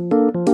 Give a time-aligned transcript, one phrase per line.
[0.00, 0.49] คุณ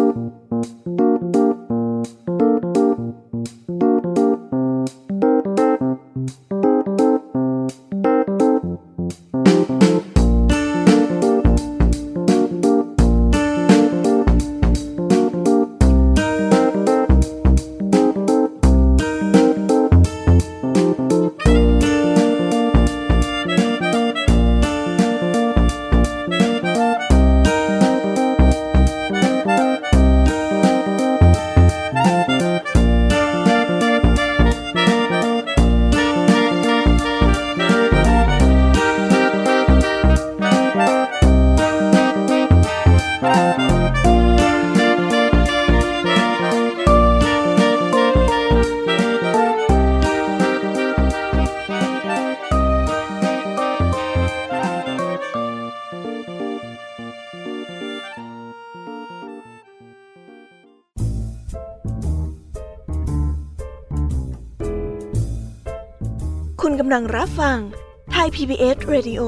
[69.06, 69.22] PBS Radio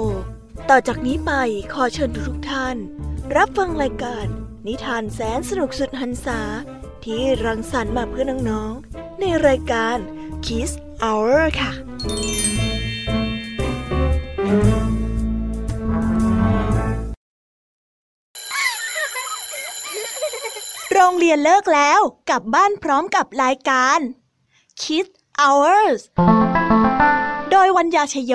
[0.70, 1.32] ต่อจากนี้ไป
[1.72, 2.76] ขอเชิญทุกท่าน
[3.36, 4.26] รับฟังรายการ
[4.66, 6.40] นิทานแสนสนุกสุดหันษา
[7.04, 9.96] ที่รังสรรค์มาเพื่อน้องๆ ในรายการ
[10.46, 10.70] Kiss
[11.02, 11.72] Hour ค่ะ
[20.92, 23.98] โรงเรียนเลิกแล้วกลับบ้านพร้อมกับรายการ
[24.82, 25.06] Kiss
[25.40, 26.00] Hours
[27.50, 28.34] โดยวัญญาชยโย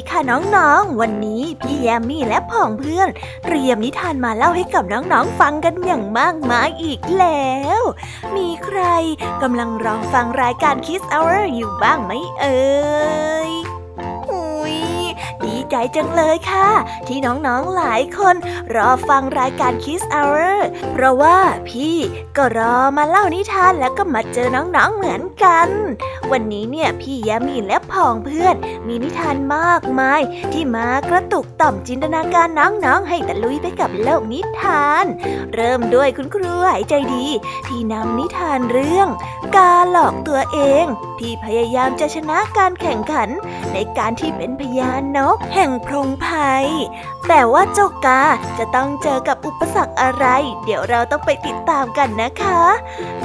[0.00, 0.22] ดีค่ะ
[0.56, 3.08] น้องๆ วันนี้พี่แยมมี่และพ่องเพื่อน
[3.44, 7.50] เตรียมนิทานมาเล่าให้กับน้องๆ ฟังกันอย่างมากมายอีกแล้
[7.80, 7.82] ว
[8.36, 8.80] มีใคร
[9.42, 12.60] กำลังรอฟังรายการ Kiss Hour อยู่บ้างไหมเอ่
[13.48, 13.50] ย
[15.70, 16.68] ใจจังเลยค่ะ
[17.06, 18.34] ที่น้องๆหลายคน
[18.74, 20.56] รอฟังรายการ Kiss Hour
[20.92, 21.38] เพราะว่า
[21.68, 21.96] พี่
[22.36, 25.68] ก็รอมาเล่านิทานแล้วก็มาเจอน้องๆเหมือนกัน
[26.30, 28.54] วันนี้เนี่ยพี่ยามีและพองเพื่อน
[28.86, 30.20] มีนิทานมากมาย
[30.52, 35.04] ที่มากระตุกต่อมจินตนาการน้องๆให้ตะลุยไปกับโลกนิทาน
[35.54, 37.26] เริ่มด้วยคุณครูหายใจดี
[37.66, 39.08] ที่นำนิทานเรื่อง
[39.56, 40.84] กาหลอกตัวเอง
[41.18, 43.28] ที่พยายามจะชนะการแข่งขัน
[43.72, 46.66] ในการที่เป็นพญานกแห่งพรงภัย
[47.28, 48.22] แต่ว่าเจ้ากา
[48.58, 50.26] จะต้องเจอกับอุปสรรคอะไร
[50.64, 52.62] เดี๋ยวเราต้องไปติดตามกันนะคะ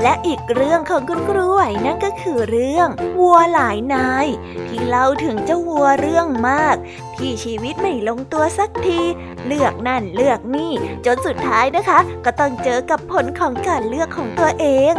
[0.02, 2.88] และอีกเรื่องของคุณครูไหวนั่นก็คือเรื่อง
[3.20, 4.28] วัวหลายนาย
[4.68, 6.76] ที่เล่าถึงเจ้าวัวเรื่องมาก
[7.16, 9.02] ที่ชีวิตไม่ลงตัวสักที
[9.46, 10.72] เลือกนั่นเลือกนี่
[11.06, 14.94] จนสุดท้ายนะคะ ก็ต้องเจอกับผลของการเลือกของตัวเอง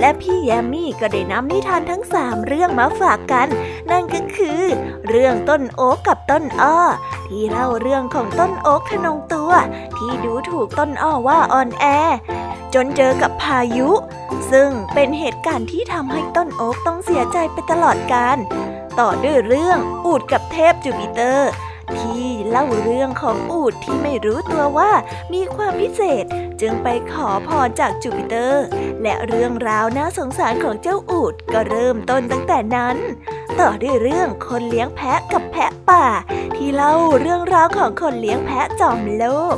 [0.00, 3.48] และพี่แยมมี่ก็ได้นำนิทานทั้งสามเรื่องมาฝากกัน
[3.90, 4.62] นั่นก็คือ
[5.08, 6.78] เรื่องต้นโอ๊กกับต้นอ้อ
[7.26, 9.52] ที่เล่าเรื่องของต้นโอ๊กทนงตัว
[9.96, 11.84] ที่ดูถูกต้นอ้อว่าอ่อนแอ
[12.74, 13.90] จนเจอกับพายุ
[14.52, 18.38] ซึ่งเป็นเหตุการณ์ที่ทำให้ต้นโอ๊กต้องเสียใจไปตลอดกาล
[18.98, 21.50] ต่อด้วยเรื่องอูดกับเทพจูปิเตอร์
[22.00, 24.92] ที่เล่าเรื่องของอูดที่ไม่รู้ตัวว่า
[25.32, 26.24] มีความพิเศษ
[26.60, 28.66] จึงไปขอพรจากจูปิเตอร์
[29.02, 32.96] และเรื่องราวน่าสงสารของเจ้าอูดก็เริ่มต้นตั้งแต่นั้น
[33.60, 36.04] ต่อด้วยเรื่องคนเลี้ยงแพะกับแพะป่า
[36.56, 39.24] ที่เล่าเรื่องราวของคนเลี้ยงแพะจอมโล
[39.54, 39.56] ภ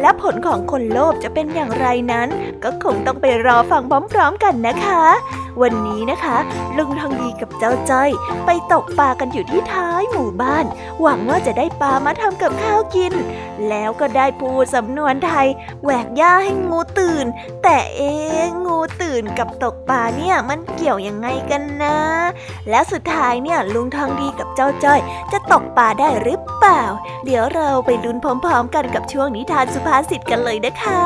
[0.00, 2.28] และผลของคนโลภจะเป็นอย่างไรนั้น
[2.64, 5.02] ก็คงต้องไปรอฟังพร้อมๆกันนะคะ
[5.62, 6.36] วันนี้นะคะ
[6.76, 8.10] ลุงทองดีกับเจ้าจ้อย
[8.46, 10.64] ไปตกปลากันอยู่ที่ท้ายหมู่บ้าน
[11.00, 13.14] หวังว่าจะได้ปลามาทำกับข้าวกิน
[13.68, 15.48] แล้วก็ได้พูดสำนวนไทย
[15.82, 17.26] แหวกหญ้าให้งูตื่น
[17.62, 18.12] แต่เอ๊
[18.64, 21.98] งูตื่นกับตกปลาเนี่ยมันเกี่ยวยังไงกันนะ
[22.70, 25.00] และสุดท้ายเนี่ยลุงทองดีกับเจ้าจ้อย
[25.32, 26.82] จะตกปลาได้หรือเปล่า
[27.24, 31.00] เดี๋ยวเราไปลุ้นพร้อมๆกันกับช่วงนิทานสุภาษิตกันเลยนะคะ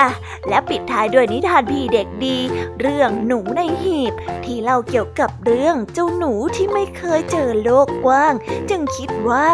[0.00, 0.10] อะ
[0.48, 2.36] และปิดท้ายด้วยนิทานพี่เด็กดี
[2.80, 4.12] เรื่องหนูในหีบ
[4.44, 8.34] ที่เล่าเกี่ยวกับเรื่องเจ้าหนูที่ไม่เคยเจอโลกกว้าง
[8.70, 9.48] จึงคิดว่า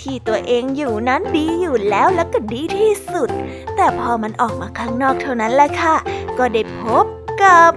[0.00, 3.30] ที่ตัวเองอยู่นั้นดีอยู่แล้วและก็ดีที่สุด
[3.76, 5.96] แต่พอมันออกมาข้างนอกเท่านั้นแหละค่ะ
[6.38, 7.04] ก็ได้พบ
[7.42, 7.72] กับ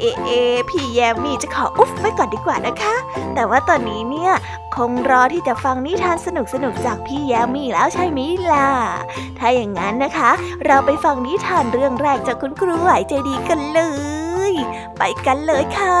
[0.00, 0.30] เอเอ
[0.70, 2.96] พี่แยมมี่จะขออุ๊บไว้ก่อนดีกว่านะคะ
[3.34, 4.32] แต่ว่าตอนนี้เนี่ย
[4.76, 8.20] คงรอที่จะฟังนิทานสนุกๆจากพี่แยมมี่แล้วใช่ไหม
[8.52, 8.70] ล่ะ
[9.38, 10.30] ถ้าอย่างนั้นนะคะ
[10.66, 13.80] เราไปฟังนิทานเรื่องแรกจากคุณครูไหวใจดีกันเล
[14.50, 14.52] ย
[14.98, 16.00] ไปกันเลยค่ะ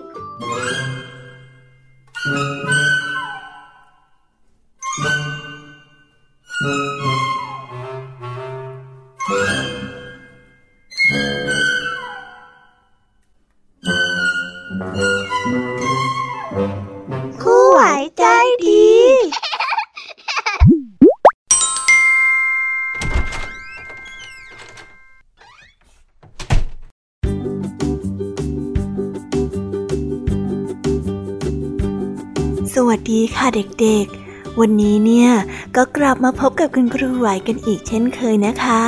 [33.41, 35.29] ค่ะเด็กๆ วันนี้เนี่ย
[35.75, 38.81] ก็กลับมาพบกับคุณครูไหวกันอีกเช่นเคยนะคะ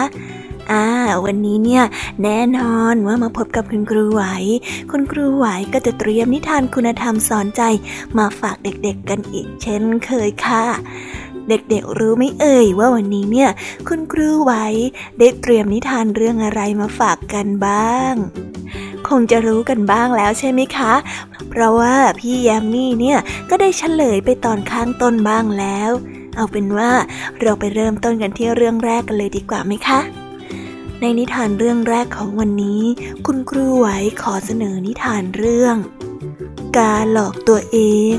[0.72, 0.86] อ่า
[1.26, 1.84] วันนี้เนี่ย
[2.24, 4.24] แน่นอนว่ามาพบกับคุณครูไหว
[4.92, 7.62] คุณครูไหวก็จะเตรียมนิทานคุณธรรมสอนใจ
[8.18, 10.66] มาฝากเด็กๆกันอีกเช่นเคยค่ะ
[11.50, 13.50] เด็กๆรู้ไหมเอ่ยว่าวันนี้เนี่ย
[13.88, 14.66] คุณครูไว้
[15.20, 18.14] ได้เตรียมนิทานเรื่องอะไรมาฝากกันบ้าง
[19.08, 20.94] คงจะรู้กันบ้างแล้วใช่ไหมคะ
[21.50, 23.20] เพราะว่าพี่แยมมี่เนี่ย
[23.50, 25.92] ก็ได้เฉลยไปตอนข้างต้นบ้างแล้ว
[26.36, 26.92] เอาเป็นว่า
[27.42, 30.00] เราไปเริ่มต้นกันที่เรื่องแรกกันเลยดีกว่าไหมคะ
[31.00, 32.82] ในนิทานเรื่องแรกของวันนี้
[33.26, 33.88] คุณครูไหว
[34.22, 35.76] ขอเสนอนิทานเรื่อง
[36.78, 37.78] การหลอกตัวเอ
[38.16, 38.18] ง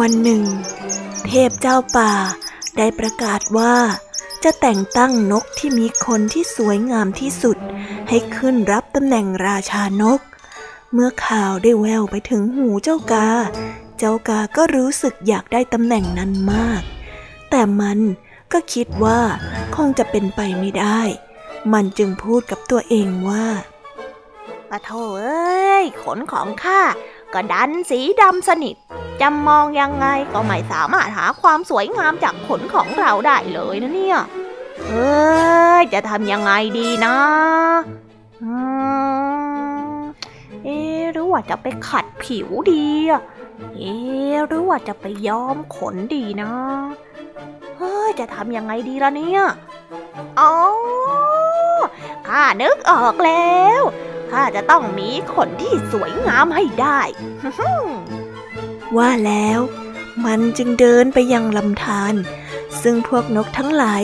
[0.00, 0.44] วันหนึ่ง
[1.26, 2.12] เทพเจ้าป่า
[2.76, 3.74] ได้ประกาศว่า
[4.44, 7.58] จะแต่งตั้งนกที่มีคนที่สวยงามที่สุด
[8.08, 10.20] ให้ขึ้นรับตำแหน่งราชานก
[10.92, 13.28] เมื่อข่าวได้แววไปถึงหูเจ้ากา
[13.98, 16.82] เจ้ากาก็รู้สึกอยากได้ตำแหน่งนั้นมาก
[17.50, 17.98] แต่มัน
[18.52, 19.20] ก็คิดว่า
[19.76, 21.00] คงจะเป็นไปไม่ได้
[21.72, 23.46] มันจึงพูดกับตัวเองว่า
[24.70, 24.90] ปะโถ
[25.20, 26.80] เอ้ย ขนของข้า
[27.34, 28.76] ก็ดันสีดำสนิท
[29.20, 34.18] จะมองยังไงก็ไม่สามารถหาความสวยงามจากขนของเราได้เลยนะเนี่ย
[34.86, 35.08] เอ้
[35.80, 37.16] ยจะทำยังไงดีนะ
[40.64, 40.78] เอ๊
[41.12, 42.88] หรือว่าจะไปขัดผิวดี
[43.76, 43.94] เอ๊
[44.46, 46.52] หรือว่าจะไปย้อมขนดีนะ
[47.76, 49.42] เฮ้ยจะทำยังไงดีล่ะเนี่ย
[50.40, 50.54] อ๋อ
[52.28, 53.82] ข้านึกออกแล้ว
[54.32, 57.00] ข้าจะต้องมีขนที่สวยงามให้ได้
[58.96, 59.60] ว่าแล้ว
[60.26, 62.14] มันจึงเดินไปยังลำธาร
[62.82, 64.02] ซึ่งพวกนกทั้งหลาย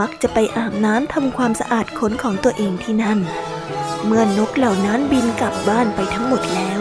[0.00, 3.18] มักจะไปอาบน้ำทำความสะอาดขนของตัวเองที่นั่น
[4.04, 6.80] เมื่อนกเหล่านั้นบินกลับบ้านไปทั้งหมดแล้ว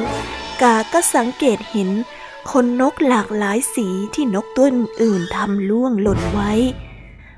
[0.61, 1.89] กาก็สังเกตเห็น
[2.51, 4.67] ขนนกหลากหลายสีที่นกตัว
[5.01, 6.51] อื่นทำล่วงหล่นไว้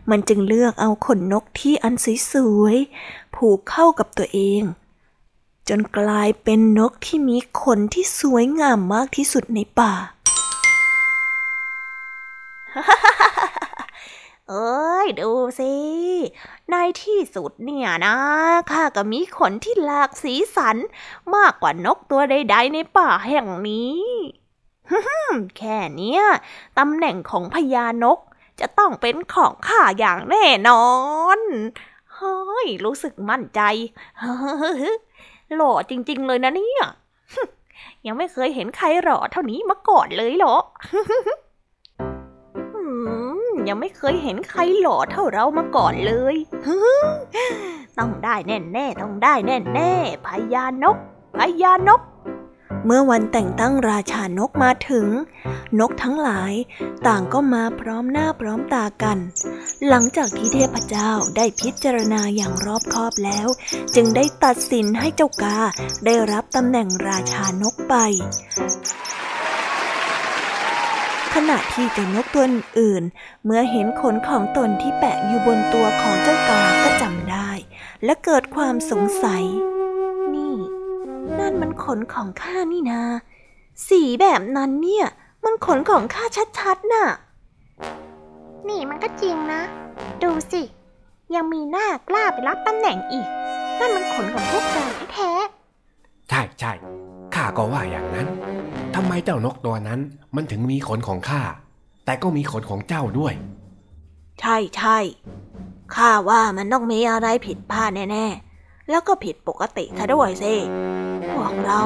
[0.10, 1.94] มันจึงเลือกเอาขนนกที่อัน
[2.32, 4.62] สวยๆผูกเข้ากับตัวเอง
[5.70, 9.94] จนกลายเป็นนกที่มีขนที่สวยงามมากที่สุดในป่า
[14.50, 15.74] เอ้ย ดูสิ
[16.70, 18.16] ในที่สุดเนี่ยนะ
[18.72, 20.78] ข้าก็มีขนที่หลากสีสัน
[21.36, 24.02] มากกว่านกตัวใดๆในป่าแห่งนี้
[25.58, 26.20] แค่นี้
[26.78, 28.20] ตำแหน่งของพญานก
[28.60, 30.88] จะต้องเป็นของข้าอย่างแน่นอ
[31.38, 31.40] น
[32.16, 33.62] เฮ้ย รู้สึกมั่นใจ
[35.56, 36.84] หล่อจริง ๆ เลยนะเนี่ย
[38.06, 40.56] ยังไม่เคยเห็นใครหล่อเท่านี้มาก่อนเลยเหรอ
[43.68, 46.36] ยังไม่เคยเห็นใครหล่อเท่าเรามาก่อนเลย
[47.98, 49.92] ต้องได้แน่แน่ต้องได้แน่แน่
[50.26, 50.98] พญานก
[51.38, 52.02] พญานก
[52.86, 55.08] เมื่อวันแต่งตั้งราชานกมาถึง
[55.80, 56.54] นกทั้งหลาย
[57.08, 59.18] ต่างก็มาพร้อมหน้าพร้อมตากัน
[59.88, 63.48] หลังจากที่เทพเจ้าได้พิจารณาอย่างรอบคอบแล้ว
[63.96, 65.58] จึงได้ตัดสินให้เจ้ากา
[66.06, 67.96] ได้รับตำแหน่งราชานกไป
[71.34, 72.46] ขณะที่เจ้านกตัว
[72.80, 73.04] อื่น
[73.46, 77.50] เมื่อเห็นขนของตนที่แปะอยู่บนตัวของเจ้ากาก็จำได้
[78.06, 79.44] และเกิดความสงสัย
[80.34, 80.54] นั่
[81.50, 83.02] นมันขนของข้านี่นา
[83.90, 85.08] สีแบบนั้นเนี่ย
[85.46, 86.24] มันขนของข้า
[86.60, 87.06] ชัดๆน่ะ
[88.68, 89.62] นี่มันก็จริงนะ
[90.24, 90.62] ดูสิ
[91.36, 93.28] ยังมีหน้ากล้าไปรับตำแหน่งอีก
[93.80, 95.32] นั่นมันขนของพวกเราแท้
[96.30, 96.74] ใช่ใช่
[97.36, 98.28] ข้าก็ว่าอย่างนั้น
[98.96, 100.00] ทำไมเจ้านกตัวนั้น
[100.36, 101.42] มันถึงมีขนของข้า
[102.06, 103.34] แต่ก็มีขนของเจ้าด้วย
[104.42, 104.98] ใช่ใช่
[105.96, 108.26] ข้าว่ามันต้องมีอะไรผิดพลาดแน่
[108.58, 110.54] ๆ แล้วก็ผิดปกติซะด้วยสิ
[111.38, 111.82] พวกเรา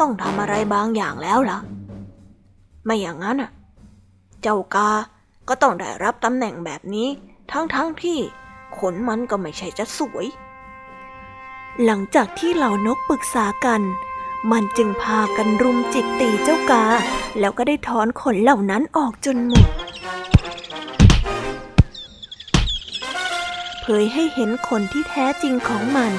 [0.00, 1.58] ต้องทำอะไรบางอย่างแล้วล่ะ
[2.84, 3.50] ไม่อย่างนั้นอะ
[4.42, 4.90] เจ้ากา
[5.48, 7.08] ก็ต้องได้รับตำแหน่งแบบนี้
[7.52, 8.18] ทั้งๆทที่
[8.78, 10.26] ขนมันก็ไม่ใช่จะสวย
[11.84, 13.80] หลังจากที่เหล่านกปรึกษากัน
[14.52, 16.84] มันจึงพากันรุมจิกตีเจ้ากา
[17.40, 19.66] แล้วก็ได้ถอนขนเหล่านั้นออกจนหมด
[23.80, 26.12] เผยให้เห็นขนที่แท้จริงของมัน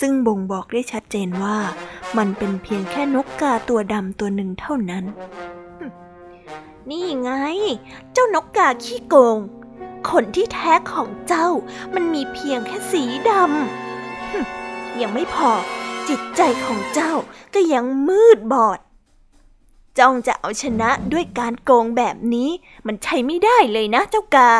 [0.00, 1.58] ซึ่งบ่งบอกได้ชัดเจนว่า
[2.18, 5.04] มันเป็นเพียงแค่นกกาตัวดำตัวหนึ่งเท่านั้น
[6.90, 7.30] นี่ไง
[8.12, 9.38] เจ้านกกาขี้โกง
[10.08, 11.48] ขนที่แท้ของเจ้า
[11.94, 15.50] มันมีเพียงแค่สีดำยังไม่พอ
[16.08, 17.12] จิตใจของเจ้า
[17.54, 18.78] ก็ยังมืดบอด
[19.98, 22.50] จ้องจะเอาชนะด้วยการโกงแบบนี้
[22.86, 24.50] มันใช่ไม่ได้เลยนะเจ้ากา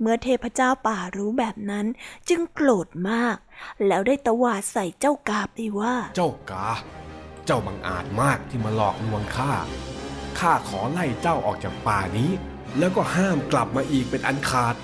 [0.00, 1.86] เมื่อเทพเจ้าป่ารู้แบบนั้น
[2.28, 3.36] จึงโกรธมาก
[3.86, 6.68] แล้วได้ตวาดใส่เจ้ากาไปว่า เจ้ากา
[7.46, 9.52] เจ้าบังอาจมากที่มาหลอกลวงข้า
[10.38, 12.30] ข้าขอไล่เจ้าออกจากป่านี้
[12.78, 14.74] แล้วก็ห้ามกลับมาอีกเป็นอันขาด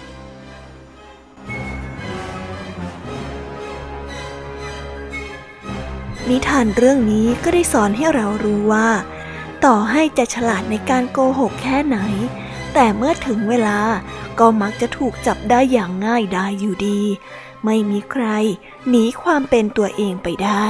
[6.30, 8.88] นิทานเรื่องนี้ก็ได้สอนให้เรารู้ว่า
[9.64, 11.98] ต่อให้จะฉลาดในการโกหกแค่ไหน
[12.74, 13.78] แต่เมื่อถึงเวลา
[14.38, 17.00] ก็มักจะถูกจับได้อย่างง่ายดายอยู่ดี
[17.64, 18.24] ไม่มีใคร
[18.88, 20.68] หนีความเป็นตัวเองไปได้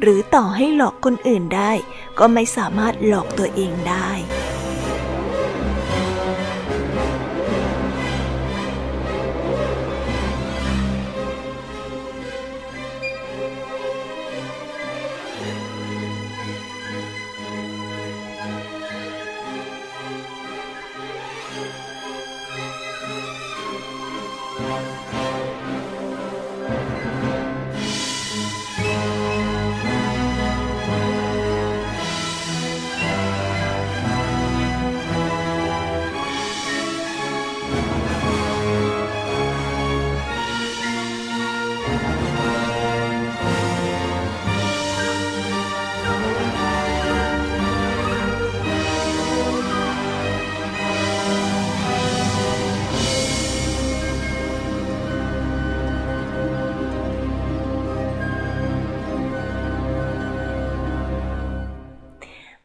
[0.00, 1.72] หรือต่อให้หลอกคนอื่นได้
[2.18, 4.10] ก็ไม่สามารถหลอกตัวเองได้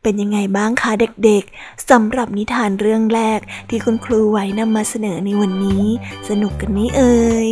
[0.06, 0.92] เป็นยังไงบ้างคะ
[1.26, 5.84] เด็กๆสำหรับนิทานเรื่องแรกที่คุณครูไหวนำมาเสนอในวันนี้
[6.30, 7.48] สนุกกันนี้เอ่ย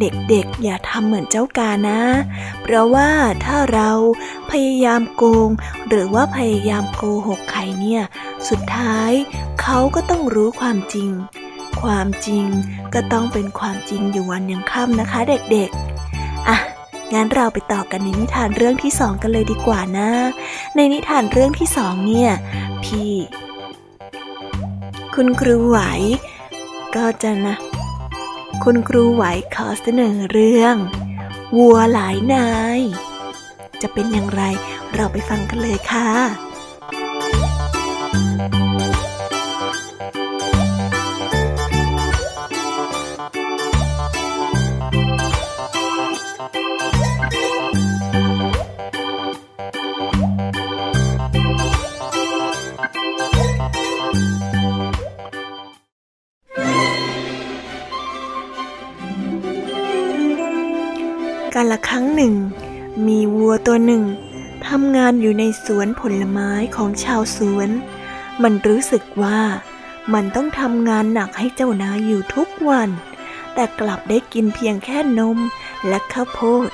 [0.00, 2.02] เด็กๆ อย่าทำเหมือนเจ้ากานะ
[2.62, 3.10] เพราะว่า
[3.44, 3.90] ถ้าเรา
[4.50, 5.50] พยายามโกง
[5.88, 8.02] หรือว่าพยายามโกหกใครเนี่ย
[8.48, 9.12] สุดท้าย
[9.60, 11.10] เขาก็ต้องรู้ความจริง
[11.82, 12.44] ความจริง
[12.94, 15.20] ก็ต้องเป็นความจริงอยู่วันยังค่ำนะคะ
[15.52, 15.97] เด็กๆ
[17.14, 20.10] งั้นเราไปต่อกันในนิทานเรื่องที่สองกันเลยดีกว่านะ
[20.76, 22.30] ในนิทานเรื่องที่สองเนี่ย
[22.84, 23.12] พี่
[25.14, 25.78] คุณครูไหว
[26.96, 27.56] ก็จะนะ
[28.64, 29.24] คุณครูไหว
[29.54, 30.76] ขอเสนอเรื่อง
[31.56, 32.80] วัวหลายนาย
[33.82, 34.42] จะเป็นอย่างไร
[34.94, 36.08] เราไปฟังกันเลยค่ะ
[65.68, 67.70] สวนผลไม้ของชาวสวน
[68.42, 69.40] มันรู้สึกว่า
[70.14, 72.90] มันต้องทำงานหนักให้เจ้านายอยู่ทุกวัน
[73.54, 75.38] แต่กลับได้กินเพียงแค่นม
[75.88, 76.68] และข้าวโพด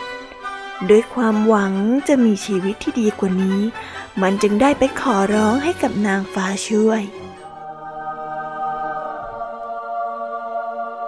[0.88, 1.74] ด้วยความหวัง
[2.08, 3.60] จะมีชีวิตที่ดีกว่านี้
[4.22, 7.02] มันจึงได้ไปขอร้องให้กับนางฟ้าช่วย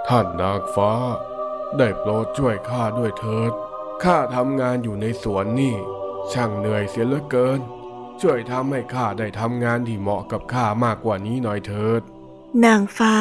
[0.08, 0.92] ท่านนางฟ้า
[1.78, 3.52] ได้โปรดช่วยข้าด้วยเถิด
[4.02, 5.76] ข้าทำงานอยู่ในสวนนี่
[6.32, 7.60] ช่างเหนื่อยเสียเหลือเกิน
[8.22, 12.02] ช่วยทำให้ข้าได้ทำงานที่เหมาะกับข้ามากกว่านี้หน่อยเถิด
[12.64, 13.14] นางฟ้า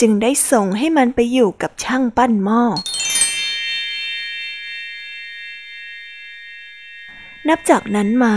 [0.00, 2.62] จึงได้ส่งให้มันไปอยู่กับช่างปั้นหม้อ
[7.48, 8.34] นับจากนั้นมา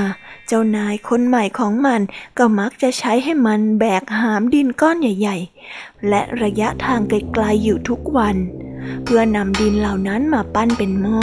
[0.54, 2.02] จ้านายคนใหม่ของมัน
[2.38, 5.38] ก็มักจะใช้ให้มันแบกหามดินก้อนใหญ่
[5.72, 8.36] ๆ และระยะทางไกลๆอยู่ทุกวัน
[9.04, 11.22] เพื่อนำดินเหล่านั้นมาปั้นเป็นหม้อ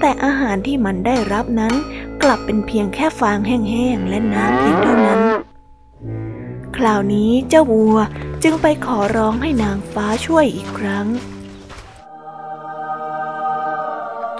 [0.00, 1.74] แต่อาหารที่มันได้รับนั้น
[2.22, 5.20] กลับเป็นเพียงแค่ฟางแห้งๆและน้ำเพียงเท่านั้น
[6.76, 7.98] คราวนี้เจ้าวัว
[8.42, 11.06] จึงไปขอร้องให้นางฟ้าช่วยอีกครั้ง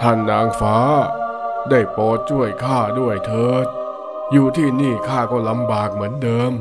[0.01, 0.79] ท่านนางฟ้า
[1.71, 3.69] ได้โปรดช่วยข้าด้วยเถิด
[4.33, 6.53] อยู่ที่นี่ข้าก็ลำบากเหมือนเดิม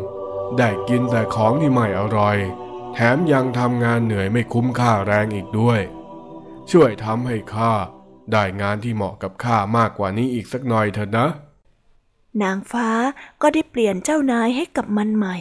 [0.58, 2.38] ได้กินแต่ของที่ไม่อร่อย
[2.94, 5.80] แถมยังทำงานเหนื่อยไม่คุ้มค่าแรงอีกด้วย
[6.72, 7.74] ช่วยทำให้ข้า
[8.32, 11.28] ได้งานที่เหมาะกับข้ามากกว่านี้อีกสักหน่อยเถอะนะ
[12.44, 12.90] นางฟ้า
[13.42, 15.38] ก็ได้เปลี่ยนเจ้านายให้กับมันใหม่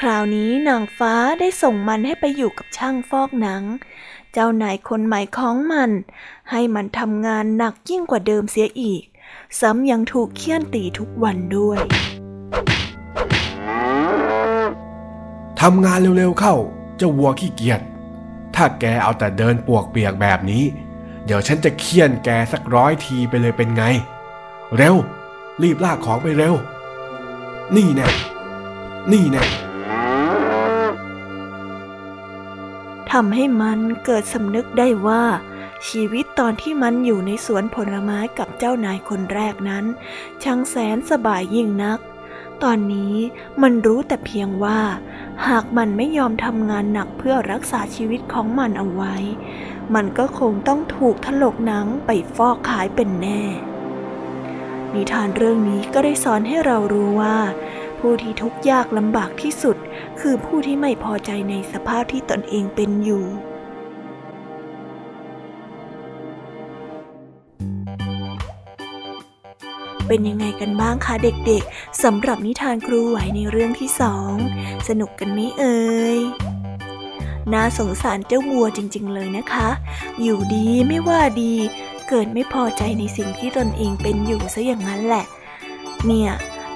[0.00, 3.62] คราวนี้นางฟ้าได้ส่งมันให้ไปอยู่กับช่างฟอกหนัง
[4.32, 5.90] เจ้านายคนใหม่ของมัน
[6.50, 9.04] ให้มันทำงานหนักยิ่งกว่าเดิมเสียอีก
[9.60, 11.78] ซ้ำยังถูกเคี่ยนตีทุกวันด้วย
[15.60, 16.54] ทำงานเร็วๆเข้า
[17.00, 17.80] จะวัวขี้เกียจ
[18.54, 20.64] ถ้าแกเอาแต่เดินปวกเปียกแบบนี้
[21.24, 23.84] เดี๋ยวฉันจะเคี่ยนแกสักร้อยทีไปเลยเป็นไง
[24.76, 24.96] เร็ว
[25.62, 26.54] รีบลากของไปเร็ว
[27.76, 28.08] นี่แน่
[29.12, 29.44] นี่แน่
[33.10, 35.22] ทำให้มันเกิดสำนึกได้ว่า
[35.88, 39.84] ชีวิตตอนที่มันอยู่ในสวนผลไม้กับเจ้านายคนแรกนั้น
[40.42, 42.00] ช่างแสนสบายยิ่งนัก
[42.62, 43.14] ตอนนี้
[43.62, 44.80] มันรู้แต่เพียงว่า
[45.48, 49.16] หากมันไม่ยอมทำงานหนักเพื่อรักษาชีวิตของมันเอาไว้
[49.94, 53.42] มันก็คงต้องถูกถลกหนังไปฟอกขายเป็นแน่
[54.94, 57.36] นิทานเรื่องนี้ก็ได้สอนให้เรารู้ว่า
[57.98, 59.76] ผู้ที่ทุกข์ยากลำบากที่สุด
[60.20, 63.24] คือผู้ที่ไม่พอใจในสภาพที่ตนเองเป็นอยู่
[70.08, 74.34] เป็นยังไงกันบ้างคะเด็กๆสำหรับนิทานครูไหวในเรื่องที่สอง
[74.88, 75.78] สนุกกันไหมเอ่
[76.16, 76.18] ย
[77.52, 79.68] น่าสงสารเจ้าวัวจริง ๆ เลยนะคะ
[80.22, 81.54] อยู่ดีไม่ว่าดี
[82.08, 85.24] เกิดไม่พอใจในสิ่งที่ตนเองเป็นอยู่ซะอย่างนั้นแหละ
[86.06, 86.30] เนี่ย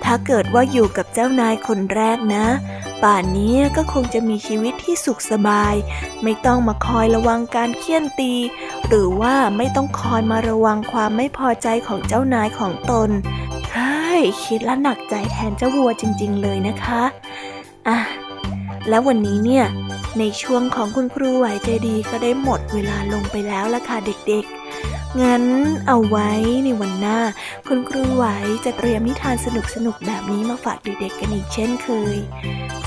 [0.05, 2.47] ถ้าเกิดว่าอยู่กับเจ้านายคนแรกนะ
[3.03, 5.75] ป่านนี้ก็คงจะมีชีวิตที่สุขสบาย
[6.23, 8.35] ไม่ต้องมาคอยระวังการเคี่ยนตี
[8.89, 13.11] หรือว่าไม่ต้องคอยมาระวังความไม่พอใจของเจ้านายของตน
[13.73, 17.03] เฮ้ยคิดแล้วหนักใจแทนเจ้าวัวจริง ๆ เลยนะคะ
[17.89, 17.99] อะ
[18.89, 19.65] แล้ววันนี้เนี่ย
[20.19, 25.45] ในช่วงของคุณครูไหวใจดีก็ได้หมดเวลาลงไปแล้วละค่ะเด็กๆ งั้น
[25.87, 26.31] เอาไว้
[26.65, 27.19] ในวันหน้า
[27.69, 28.25] คุณครูไหว
[28.65, 29.37] จะเตรียมนิทาน
[29.75, 32.17] สนุกๆแบบนี้มาฝากเด็กๆกันอีกเช่นเคย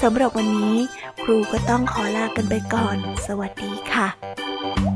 [0.01, 0.75] สำหรับวันนี้
[1.23, 4.92] ครูก็ต้องขอลากันไปก่อน สวัสดีค่ะ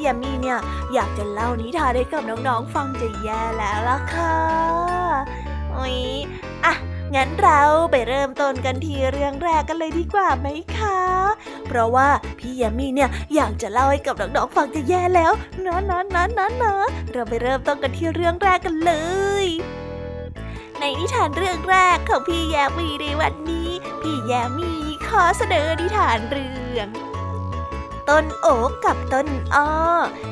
[0.00, 0.58] พี่แยมมี่เนี่ย
[0.94, 4.36] อยากจะเล่านิทานให้กับน้องๆฟังจะแย่แล้วล่ะค่ะ
[5.76, 5.98] อุ้ย
[6.64, 6.74] อะ
[7.14, 7.60] งั้นเรา
[7.92, 11.00] ไปเริ่มต้นกันที่เรื่องแรกกันเลยดีกว่าไหมคะ
[11.66, 12.08] เพราะว่า
[12.38, 15.32] พี่ยามีเนี่ยอยากจะเล่าให้กับน้องๆฟังจะแย่แล้ว
[15.64, 16.74] นะนะนะนะนะ
[17.12, 18.92] เราไปเริ่มต้นกันที่เรื่องแรกกันเล
[19.44, 19.46] ย
[20.80, 23.68] ในนิทานเรื่องแรกของพี่แยมมีในวันนี้
[24.02, 24.72] พี่แยมมี
[25.06, 26.88] ขอเสนอนิทานเรื่อง
[28.08, 29.68] ต้นโอกกับต้นอ้อ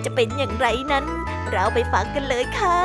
[0.05, 1.05] จะเป็นอย่างไรนั้น
[1.51, 2.79] เราไปฟังกันเลยค่ะ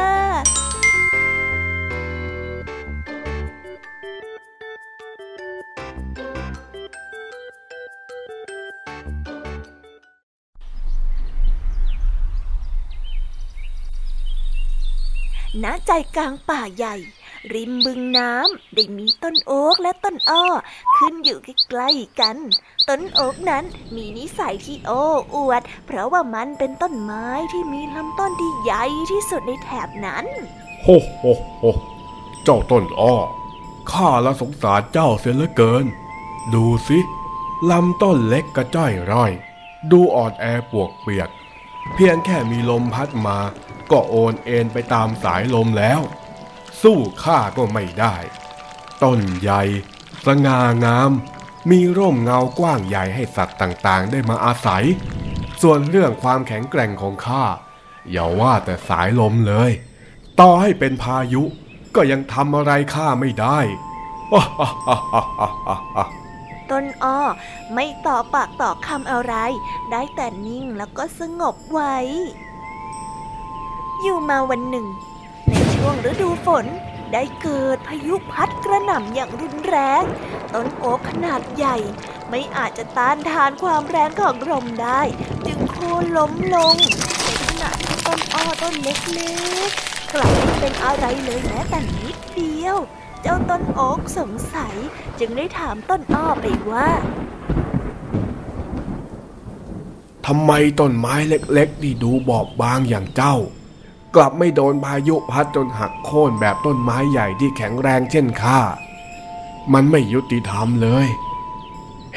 [15.63, 16.95] ณใจกลางป่าใหญ่
[17.51, 20.45] ริมบึงน้ำได้มีต้นโอ๊กและต้นอ้อ
[20.97, 22.37] ขึ้นอยู่ใกล้ๆกัน
[22.89, 23.63] ต้นโอ๊กนั้น
[23.95, 25.03] มีนิสัยที่โอ้
[25.35, 30.25] อวด เพราะว่ามันเป็นต้นไม้ที่มีลำต้นที่ใหญ่ที่สุดในแถบนั้น
[30.83, 31.23] โฮโฮ
[31.57, 31.63] โฮ
[32.43, 33.15] เจ้าต้นอ้อ
[33.91, 35.85] ข้าละสงสารเจ้าเสียเหลือเกิน
[36.53, 36.99] ดูสิ
[37.71, 39.31] ลำต้นเล็กกระจ้อยร่อย
[39.91, 41.29] ดูอ่อนแอปวกเปียก
[41.93, 43.37] เพียงแค่มีลมพัดมา
[43.91, 46.01] ก็โอนเอ็นไปตามสายลมแล้ว
[46.83, 48.15] สู้ข้าก็ไม่ได้
[49.03, 49.61] ต้นใหญ่
[50.25, 51.11] สง่างาม
[51.69, 54.83] มีร่มเงากว้างใหญ่ให้สัตว์ต่างๆ ได้มาอาศัย
[55.61, 57.43] ส่วนเรื่องความแข็งแกร่งของข้า
[58.11, 59.71] อย่าว่าแต่สายลมเลย
[60.39, 61.43] ต่อให้เป็นพายุ
[61.95, 63.59] ก็ยังทำอะไรข้าไม่ได้
[66.69, 67.19] ต้นอ้อ
[67.73, 69.33] ไม่ต่อปากต่อคำอะไร
[69.91, 71.95] ได้แต่นิ่งแล้วก็สงบไว้
[74.01, 74.87] อยู่มาวันหนึ่ง
[75.85, 76.65] ช่วงฤดูฝน
[77.13, 80.03] ได้เกิดพายุพัดกระหน่ำอย่างรุนแรง
[80.53, 81.77] ต้นโอ๊กขนาดใหญ่
[82.29, 85.01] ไม่อาจจะต้านทานความแรงของลมได้
[85.45, 86.75] จึงโค่นล้มลง
[87.23, 88.93] ในขณะที่ต้นอ้อต้นเล็
[89.67, 92.77] กๆกลับไม่เป็นอะไรเลยแม้แต่นิดเดียว
[93.21, 94.75] เจ้าต้นโอ๊กสงสัย
[95.19, 96.89] จึงได้ถามต้นอ้อไปว่า
[100.25, 103.37] ทำไมต้นไม้เล็กๆที่ดูบอบบางอย่างเจ้า
[104.15, 108.59] กลับไม่โดนพายุพัดจนหักโค่นแบบต้นไม้ใหญ่ที่แข็งแรงเช่นข้า
[109.73, 111.07] มันไม่ยุติธรรมเลย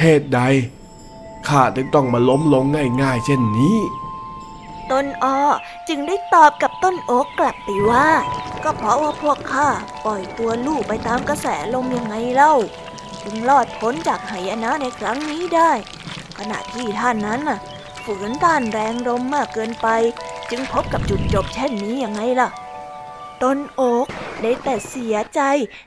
[0.01, 0.41] เหตุใด
[1.49, 2.65] ข้าถึงต้องมาล้มลง
[3.03, 3.79] ง่ายๆ เช่นนี้
[4.91, 5.39] ต้นอ้อ
[5.89, 8.09] จึงได้ตอบกับต้นโอ๊กกลับไปว่า
[8.65, 9.69] ก็เพราะว่าพวกข้า
[10.05, 12.55] ปล่อยตัวลูกไปตามกระแสลมยังไงเล่า
[13.23, 15.73] จึงรอดพ้นจากหายนะในครั้งนี้ได้
[16.39, 17.59] ขณะที่ท่านนั้นน่ะ
[18.05, 19.89] ฝืนต้านแรงลมมากเกินไป
[20.51, 22.49] จึงพบกับจุดจบเช่นนี้ยังไงล่ะ
[23.43, 24.07] ต้นโอ๊ก
[24.43, 25.41] ได้แต่เสียใจ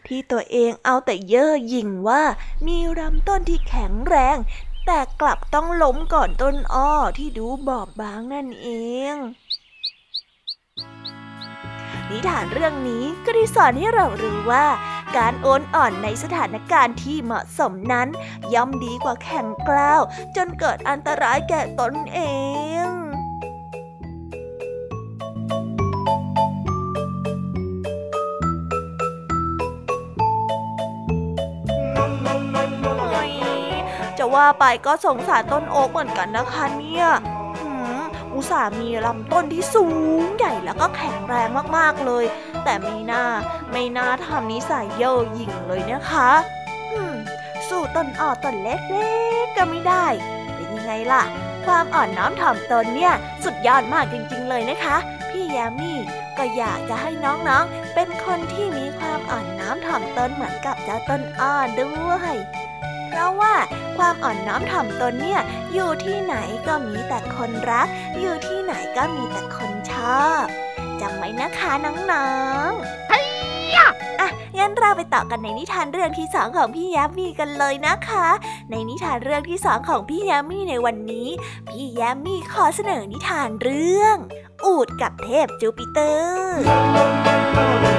[0.08, 2.24] ที่ตัวเองเอาแต่เย่อหยิ่งว่า
[2.67, 4.38] มีลำต้นที่แข็งแรง
[4.86, 8.67] แต่กลับต้องล้มก่อนต้นอ้อที่ดูบอบบางนั่นเอ
[9.13, 9.15] ง
[12.10, 14.65] นิทานเรื่องนี้ก็ได้สอนให้เรารู้ว่า
[15.17, 18.08] การโอนอ่อนในสถานการณ์ที่เหมาะสมนั้น
[18.54, 20.02] ย่อมดีกว่าแข่งกล้าว
[20.36, 22.19] จนเกิดอันตรายแก่ตนเอ
[22.86, 23.09] ง
[34.36, 37.08] ว่าไปก็สงสารต้นโอ๊กเหมือนกันนะคะเนี่ย
[38.34, 39.86] อุตส่าห์มีลำต้นที่สู
[40.22, 42.26] งใหญ่แล้วก็แข็งแรงมากๆเลย
[42.63, 43.26] แต่ไม่น่า
[43.72, 46.30] ไม่น่าทำนิสัยเย่อหยิ่งเลยนะคะ
[47.70, 48.76] สู้ต้นอ้อต้นเล็
[49.44, 50.06] กๆก็ไม่ได้
[50.56, 51.24] เป็นยังไงล่ะ
[51.65, 53.13] ความอ่อนน้อมถ่อมตนเนี่ย
[53.44, 54.98] สุดยอดมากจริง ๆ เลยนะคะ
[55.30, 55.98] พี่ยามี่
[56.38, 62.36] ก็อยากจะให้น้องๆ เป็นคนที่มีความอ่อนน้อมถ่อมตนเหมือนกับเจ้าต้นอ้อด้วย
[63.20, 63.54] ราะว่า
[63.98, 65.42] ความอ่อนน้อมถ่อมตนเนี่ย
[65.74, 66.36] อยู่ที่ไหน
[66.68, 67.88] ก็มีแต่คนรัก
[68.20, 70.44] อยู่ที่ไหนก็มีแต่คนชอบ
[71.02, 71.72] จำไว้นะคะ
[72.12, 72.30] น้อ
[72.70, 78.28] งๆอะงั้นเราไปต่อกันในนิทานเรื่องที่สองของพี่ยามีกันเลยนะคะ
[78.70, 81.30] ในนิทานเรื่องที่สองของพี่ยามีในวันนี้
[81.68, 84.18] พี่ยามีขอเสนอนิทานเรื่อง
[84.66, 87.99] อูดกับเทพจูปิเตอร์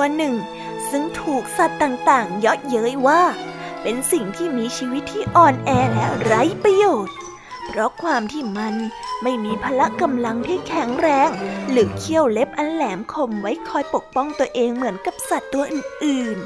[0.00, 0.36] ตัวหนึ่ง
[0.90, 3.22] ซึ่งถูกสัตว์ต่างๆเยาะเย้ยว่า
[3.82, 7.14] เป็นสิ่งที่มีชีวิตที่อ่อนแอและไร้ประโยชน์
[7.66, 8.74] เพราะความที่มัน
[9.22, 11.30] ไม่มีพละกำลังที่แข็งแรง
[11.70, 16.38] หรือเขี้ยวเล็บอันแหลมคมไว้คอยปกป้องตัวเองเหมือนกับสัตว์ตัวอื่น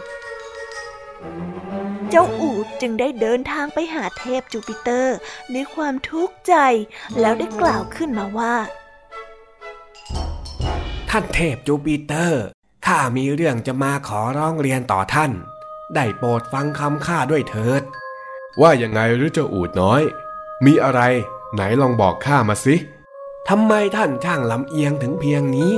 [1.16, 5.16] ๆ เจ้าอูฐจึงได้เดินทางไปหาเทพจูปิเตอร์
[5.54, 6.54] ด้วยความทุกข์ใจ
[7.20, 8.54] แล้วได้กล่าวขึ้นมาว่า
[11.10, 12.46] ท่านเทพจูปิเตอร์
[12.86, 15.32] ข้ามีเรื่องจะมาขอร้องเรียนต่อท่าน
[15.94, 17.82] ได้โปรดฟังคำข้าด้วยเถิด
[18.60, 20.02] ว่ายังไงหรือเจ้าอูดน้อย
[20.64, 21.00] มีอะไร
[21.54, 22.76] ไหนลองบอกข้ามาสิ
[23.48, 25.72] ทำไมท่านช่างลำเอียงถึงเพียงนี้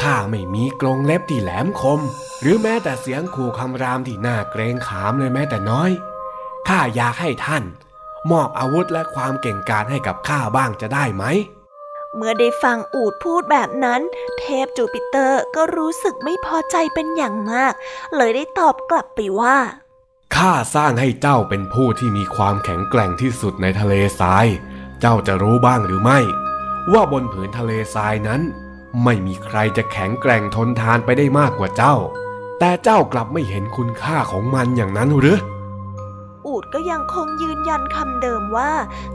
[0.00, 2.00] ข้าไม่มีกรงเล็บที่แหลมคม
[2.40, 5.90] หรือแม้แต่เสียงขู่คำรามที่น่าเกรงขามเลยแม้แต่น้อย
[6.68, 7.64] ข้าอยากให้ท่าน
[8.30, 11.24] มอบอาวุธและความเก่งกาจให้กับข้าบ้างจะได้ไหม
[12.16, 14.00] เมื่อได้ฟังอูดพูดแบบนั้น
[14.38, 17.72] เทพจูปิเตอร์ก็รู้สึกไม่พอใจเป็นอย่างมาก
[18.16, 19.58] เลยได้ตอบกลับไปว่า
[20.36, 24.46] ข้าสร้างให้เจ้าเป็นผู้ที่มีความแข็งแกร่งที่สุดในทะเลทราย
[25.00, 26.18] เจ้าจะรู้บ้างหรือไม่
[26.92, 28.40] ว่าบนผืนทะเลทรายนั้น
[29.04, 31.96] ไม่มีใครจะแข็งแกร่งทนทานไปได้มากกว่าเจ้า
[32.58, 35.38] แต่เจ้ากลับไม่เห็นคุณค่าของมันอย่างนั้นหรือ
[36.46, 38.72] อูดก็ยังคงยืนยันคำเดิมว่า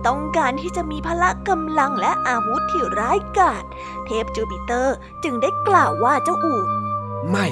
[0.07, 3.63] ต้องการที่จะมีพละกำลังและอาวุธที่ร้ายกาจ
[4.05, 6.67] เทพจูปิเตอร์จึงได้กล่าวว่าเจ้าอูด
[7.29, 7.47] ไม่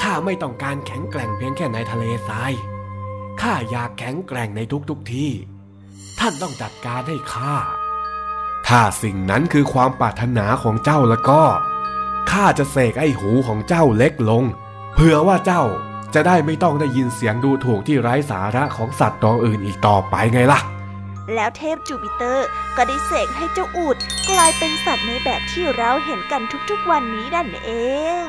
[0.00, 2.52] ข้าไม่ต้องการแข็งแกร่งเพียงแค่ในทะเลทราย
[3.40, 4.60] ข้าอยากแข็งแกร่งใน
[4.90, 5.30] ทุกๆทที่
[6.18, 7.54] ท่านต้องจัดการให้ข้า
[8.68, 11.42] ถ้าสิ่งนั้นคือความปรารถนาของเจ้าแล้วก็
[12.30, 14.44] ข้าจะเสกไอ้หูของเจ้าเล็กลง
[14.94, 15.64] เพื่อว่าเจ้า
[16.14, 20.60] จะได้ไม่ต้องได้ยินเสียงดูถูกที่ไร้สาระของสัตว์ตัวอื่นอีกต่อไปไงล่ะ
[21.34, 23.96] แล้วเทพจูปิเตอร์ก็ได้เสกให้เจ้าอูด
[24.30, 27.70] กลายเป็นสัตว์ในแบบที่เราเห็นกันทุกๆวันนี้นั่นเอ
[28.22, 28.24] ง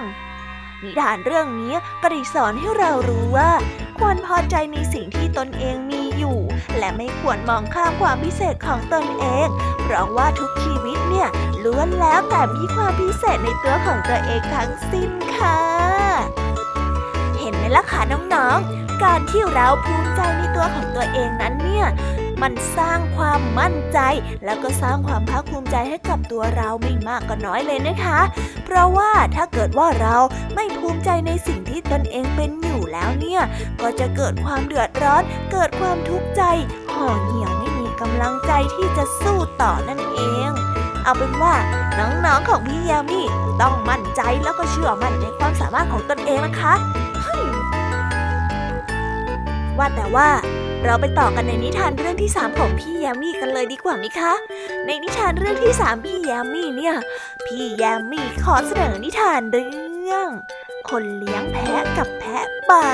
[0.83, 3.51] นิทานเรื่องนี้ก็ได้สอนให้เรารู้ว่า
[3.97, 6.39] ควรพอใจในสิ่งที่ตนเองมีอยู่
[6.77, 9.47] และไม่ควรมองข้ามความพิเศษของตนเอง
[9.83, 11.29] เพราะว่าทุกชีวิตเนี่ย
[11.63, 16.44] ล้วนแล้วแต่มีความพิเศษในตัวของตัวเองทั้งสิ้นค่ะ
[17.75, 21.87] ล่ะคะน้องๆ การที่เราภูมิใจในตัวของตัวเองนั้นเนี่ย
[22.41, 23.99] มันสร้างความมั่นใจ
[24.45, 28.19] แล้วก็สร้างความภาคภูมิใจให้กับตัวเราไม่มากก็น้อยเลยนะคะ
[28.65, 30.15] เพราะว่าถ้าเกิดว่าเรา
[30.55, 33.41] ไม่ภูมิใจในสิ่งที่ตนเองเป็นอยู่แล้วเนี่ย
[33.81, 36.41] ก็จะเกิดความเดือดร้อน เกิดความทุกข์ใจ
[36.93, 40.49] ห่อเหี่ยวไม่มีกำลังใจที่จะสู้ต่อนั่นเอง
[41.03, 41.53] เอาเป็นว่า
[41.99, 43.21] น้องๆของพี่ยามี
[43.61, 46.73] ต้องมั่นใจแล้วก็เชื่อมั่นในความสามารถของตนเองนะคะ
[49.77, 50.29] ว่าแต่ว่า
[50.85, 54.33] เราไปต่อกันในนิทานเรื่องที่ 3 ของพี่แยมมี่กันเลยดีกว่าไหมคะ
[54.85, 56.95] ในนิทานเรื่องที่ 3 พี่แยมมี่เนี่ย
[57.45, 60.27] พี่แยมมี่ขอเสนอนิทานเรื่อง
[60.89, 62.87] คนเลี้ยงแพะกับแพะป่า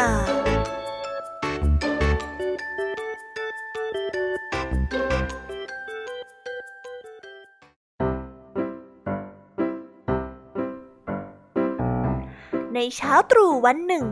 [12.98, 14.06] เช้าตรู่วันหนึ่ง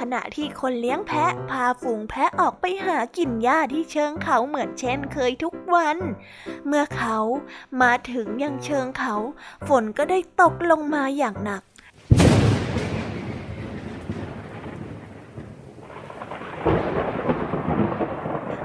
[0.00, 5.98] ขณะที่คนเลี้ยงแพะพาฝูงแพะออกไปหากินหญ้าที่เชิงเขาเหมือนเช่นเคยทุกวัน
[6.66, 7.18] เมื่อเขา
[7.82, 9.14] มาถึงยังเชิงเขา
[9.68, 11.62] ฝนก็ได้ตกลงมาอย่างหนัก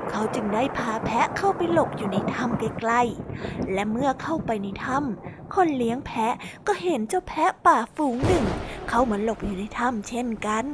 [0.10, 6.34] เขาจึงได้พาแพะเข้าไปหลบอยู่ในถ้ำใกล้ๆ และเมื่อเข้าไปในถ้ำคนเลี้ยงแพะ
[6.68, 8.46] ก็เห็นเจ้าแพะป่าฝูงหนึ่ง
[8.90, 10.66] เข้ามาหลบอยู่ในถ้ำเช่นกัน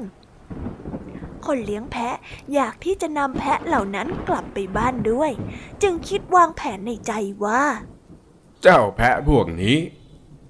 [1.46, 2.16] คนเลี้ยงแพะ
[2.54, 5.32] อยากที่จะนำแพะเหล่านั้นกลับไปบ้านด้วย
[5.82, 7.12] จึงคิดวางแผนในใจ
[7.46, 7.64] ว่า
[8.62, 9.78] เจ้าแพะพวกนี้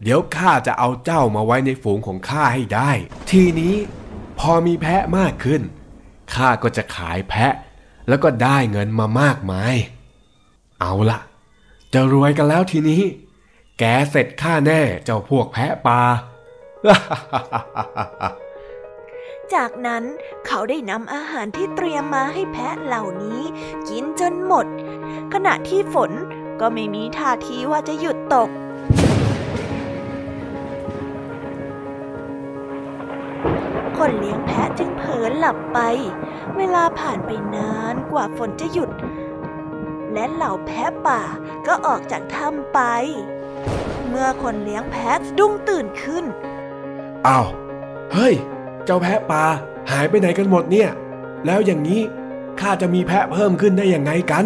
[0.03, 2.91] เดี๋ยวข้าจะเอาเจ้ามาไว้ในฝูงของข้าให้ได้
[3.31, 3.75] ทีนี้
[4.39, 5.61] พอมีแพะมากขึ้น
[6.33, 7.53] ข้าก็จะขายแพะ
[8.07, 9.75] แล้วก็ได้เงินมามากมาย
[10.81, 11.19] เอาละ
[11.93, 13.01] จะรวยกันแล้วทีนี้
[13.79, 16.01] แกเสร็จข้าแน่เจ้าพวกแพะปลา
[19.53, 20.03] จากนั้น
[20.47, 23.41] เขาได้นำอาหารที่เตรียมมาให้แพะเหล่านี้
[23.89, 24.65] กินจนหมด
[25.33, 26.11] ขณะที่ฝน
[26.59, 28.49] ก็ไม่มีท่าทีว่าจะหยุดตก
[33.97, 35.79] คนเลี้ยงแพะจึงเผลอหลับไป
[36.57, 38.91] เวลาผ่านไปนานกว่าฝนจะหยุด
[40.13, 41.21] และเหล่าแพะป่า
[41.67, 42.79] ก็ออกจากถ้ำไป
[44.07, 46.25] เมื่อคนเลี้ยงแพะดุ้งตื่นขึ้น
[47.27, 47.47] อ้าว
[48.13, 48.35] เฮ้ย
[48.85, 49.43] เจ้าแพะป่า
[49.91, 50.89] หายไปไหนกันหมดเนี่ย
[51.45, 52.01] แล้วอย่างนี้
[52.59, 54.45] ข้าจะมีแพะเพิ่มขึ้นได้อยังไงกัน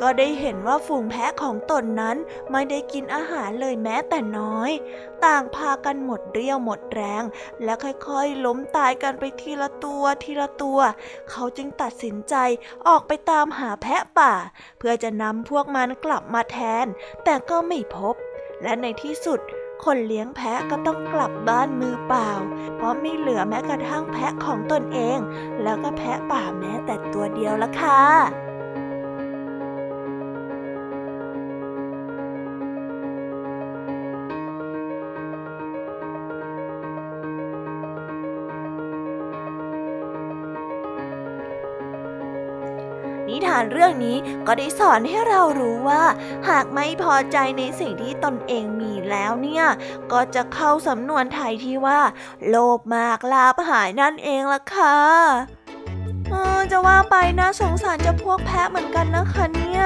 [0.00, 2.16] ก็ได้เห็นว่าฝูงแพะของตนนั้น
[2.52, 4.70] ไม่ได้กินอาหารเลยแม้แต่น้อย
[5.24, 7.22] ต่างพากันหมดเรี่ยวหมดแรง
[7.64, 10.80] และค่อยๆ ล้มตายกันไปทีละตัวทีละตัว
[11.30, 12.34] เขาจึงตัดสินใจ
[12.88, 14.34] ออกไปตามหาแพะป่า
[14.78, 16.86] เพื่อจะนำพวกมันกลับมาแทน
[17.24, 18.14] แต่ก็ไม่พบ
[18.62, 19.40] และในที่สุด
[19.84, 22.30] คนเลี้ยงแพะก็ต้องกลับบ้านมือเปล่า
[22.76, 25.18] เพราะไม่เหลือแม้กระทั่งแพะของตนเอง
[25.62, 46.02] แล้วก็แพะป่าแม้แต่ตัวเดียวละค่ะานเรื่องนี้ก็ได้สอนให้เรารู้ว่า
[46.48, 49.64] หากไม่พอใจในสิ่งที่ตนเองมีแล้วเนี่ย
[50.12, 52.00] ก็จะเข้าสำนวนไทยที่ว่า
[52.48, 54.96] โลภมากลาภหายนั่นเองล่ะค่ะ
[56.30, 59.84] เออจะว่าไปนะสงสารเจะพวกแพะเหมือนกันนะคะเนี่ย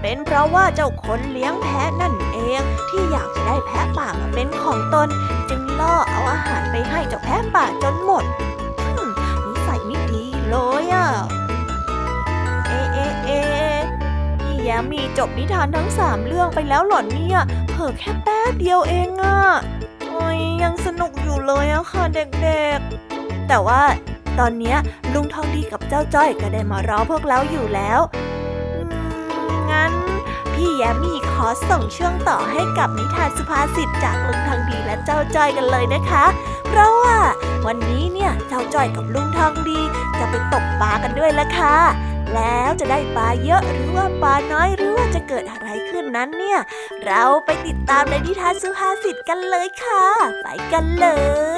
[0.00, 5.08] เป็นเพราะว่าเจ้าคนเลี้ยงแพะนั่นเองที่อยากจะได้แพะป่ามาเป็นของตน
[5.50, 8.24] จึงล่อเอาอาหารไปให้เจ้าแพะป่าจนหมด
[8.96, 9.10] อืม
[9.44, 11.06] นิสัยไม่ดีเลยอะ
[14.68, 17.38] ยมมีจบนิทานทั้งสามเรื่องไปแล้วหรอเนี่ย
[17.72, 19.38] เพิ่แค่แป๊บเดียวเองอะ
[20.08, 23.82] โอ้ยยังสนุกอยู่เลยอะค่ะเด็กๆ แต่ว่า
[24.38, 24.74] ตอนนี้
[25.14, 28.00] ลุงทองดีกับเจ้าจ้อยก็ได้มารอพวกเราอยู่แล้ว
[29.70, 29.92] งั้น
[30.54, 36.24] พี่แยมมี่ขอส่งช่วงต่อให้กับนิทานสุภาษิตจากลุงทองดีและเจ้าจ้อยกันเลยนะคะ
[36.68, 37.18] เพราะว่า
[37.66, 39.80] วันนี้เนี่ยเจ้าจ้อยกับลุงทองดี
[40.18, 41.76] จะไปตกปลากันด้วยละค่ะ
[42.34, 46.58] แล้วจะได้ปลาเยอะหรือว่าปลาน้อยหรือว่าจะเกิดอะไรขึ้นนั้นเนี่ย
[47.06, 50.04] เราไปติดตามในนิทานสุภาษิตกันเลยค่ะ
[50.42, 51.06] ไปกันเล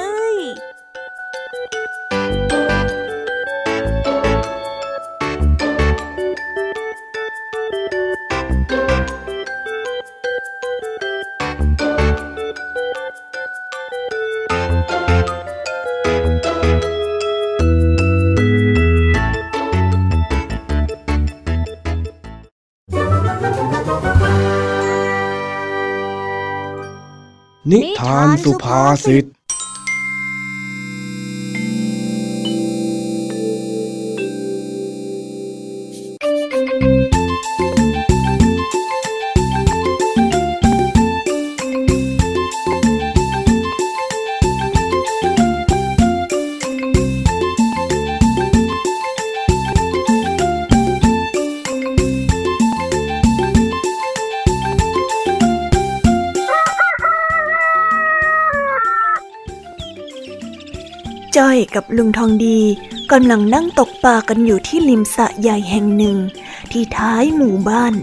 [27.69, 29.25] นิทานสุภาษิต
[61.75, 62.59] กับลุงทองดี
[63.11, 66.17] กำลังนั่งตกปลากันอยู่ที่ริมสระใหญ่แห่งหนึ่ง
[66.71, 67.93] ที่ท้ายหมู่บ้าน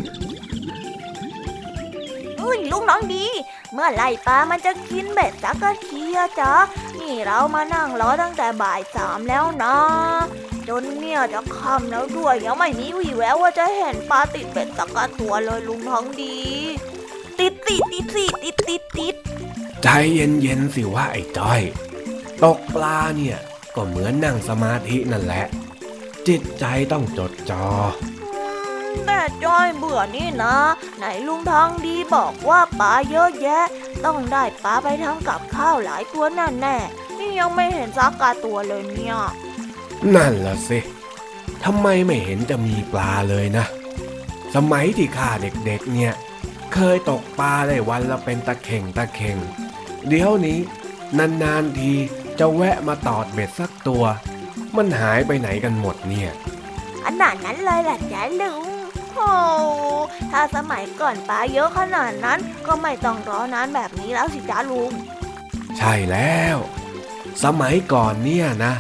[2.40, 3.26] อุ้ยลุงน้องดี
[3.72, 6.54] เมื่อไหร่ปลามันจะกินเบ็ดสักกะทีอะจ๊ะ
[6.98, 9.76] นี่เรามานั่งรอตั้งแต่บ่ายสามแล้วนะ
[10.68, 16.36] จนเนี่ยจะค่ำแล้วด้วยยังไม่มีวี่แววว่าจะเห็นปลาติดเบ็ดสักกะตัวเลยลุงท้องดี
[17.38, 19.14] ติดติดติดติดติดติดติด
[19.82, 21.60] ใจเย็นๆสิว่าไอ้จ้อย
[22.44, 23.38] ตกปลาเนี่ย
[23.80, 25.44] ก็เหมือนนั่งสมาธินั่นแหละ
[26.28, 27.66] จิตใจต้องจดจอ
[29.06, 30.56] แต่จ้อยเบื่อนี่นะ
[30.98, 33.66] ไหนลุงทองดีบอกว่าปลาเยอะแยะ
[34.04, 39.16] ต้องได้ปลาไปทำกับข้าวหลายตัวแน่แน่ๆนี่ยังไม่เห็นสักกะตัวเลยเนี่ย
[40.14, 40.78] นั่นละสิ
[41.64, 43.66] ทำไมไม่เห็นจะมีปลาเลยนะ
[44.54, 46.12] สมัยที่ข้าเด็กๆเนี่ย
[46.74, 49.36] เคยตกปลาได้วันละเป็นตะเข่งตะเข่ง
[50.08, 50.58] เดี๋ยวนี้
[51.18, 51.92] นานๆที
[52.40, 54.04] จะแวะมาตอดเบ็ดสักตัว
[54.76, 56.30] มันหายไปไหนกันหมดเนี่ย
[57.04, 58.66] ขนาดนั้นเลยแหละจ๊ะลุง
[59.14, 59.32] โอ้
[60.32, 64.92] ถ้าสมัยก่อนปลาเยอะขนาดนั้นก็ไม่ต้องรอนานแบบนี้แล้วสิจ๊ะลุง
[65.78, 66.56] ใช่แล้ว
[67.44, 68.74] สมัยก่อนเนี่ยนะ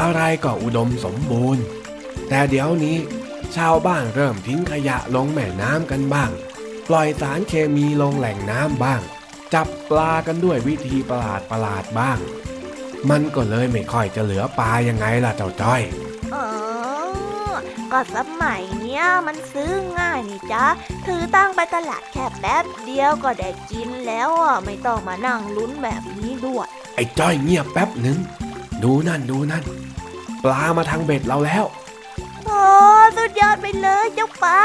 [0.00, 1.62] อะไรก็อุดมสมบูรณ์
[2.28, 2.96] แต่เดี๋ยวนี้
[3.56, 6.30] ชาวบ้านเริ่มทิ้งขยะลงแม่น้ำกันบ้าง
[6.88, 9.00] ปล่อยสารเคมีลงแหล่งน้ำบ้าง
[9.54, 12.18] จับปลากันด้วยวิธีประหลาดประหลาดๆบ้าง
[13.10, 15.82] มันก็เลยไม่ค่อยจะเหลือปลายังไงล่ะเจ้าจ้อย
[16.34, 16.46] อ๋อ
[17.92, 20.64] ก็สมัยเนี้ยมันซื้อง่ายนี่จ๊ะ
[21.06, 28.18] ถือตั้งไปตลาดแค่แป๊บเดียวก็ได้กินแล้วอะไม่ต้องมานั่งลุ้นแบบนี้ด้วย ไอ้จ้อยเงียบแป๊บหนึ่ง
[28.82, 29.64] ดูนั่นดูนั่น
[30.44, 31.64] ปลามาทางเบ็ดเราแล้ว
[32.44, 32.62] โอ้
[33.16, 34.58] สุดยอดไปเลยเจ้าปลา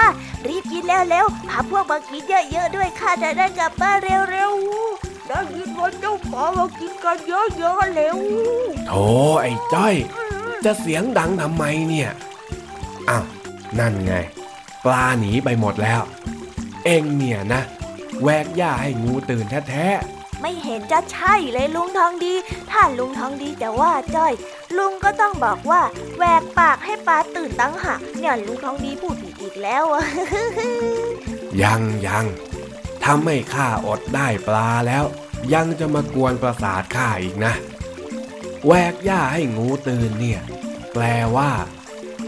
[0.47, 3.97] รีบกินแล้วเร็วพาพวกมากินเยอะๆด้วยค่ะจะได้กลับบ้าน
[4.31, 7.33] เร็วๆ ได้ยินว่าเจ้าปลามากินกันเย
[7.69, 8.17] อะๆเร็ว
[8.87, 9.03] โธ่
[9.41, 9.95] ไอ้จ้อย
[10.65, 12.09] จะเสียงดังทำไมเนี่ย
[13.09, 13.25] อ้าว
[13.79, 14.13] นั่นไง
[14.85, 16.01] ปลาหนีไปหมดแล้ว
[16.85, 17.61] เอ็งเนี่ยนะ
[18.23, 19.87] แวกหญ้าให้งูตื่นแท้
[20.41, 22.33] ไม่เห็นจะใช่เลยลุงทองดี
[22.71, 24.33] ถ้าลุงทองดีจะว่าจ้อย
[24.77, 25.81] ลุงก็ต้องบอกว่า
[26.17, 32.25] แหวกปากให้ปลาตื่นตั้งหากเนี่ยลุงทองดีพูดผิดอีกแล้วอะๆยังยัง
[33.05, 35.05] ทำให้ข้าอดได้ปลาแล้ว
[35.53, 37.53] ยังจะมากวนประสาทข้าอีกนะ
[38.67, 40.41] แวกหญ้าให้งูตื่นเนี่ย
[40.93, 41.03] แปล
[41.35, 41.51] ว่า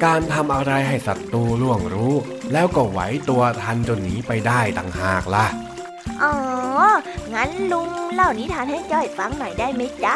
[0.03, 2.13] การทำอะไรให้ศัตรูล่วงรู้
[2.53, 2.99] แล้วก็ไหว
[3.29, 5.45] ตัวทันจนหนีไปได้ต่างหากล่ะ
[6.23, 6.33] อ๋อ
[7.33, 10.13] งั้นลุงเล่านิทานให้จ้อยฟังหน่อยได้ไหมจ๊ะ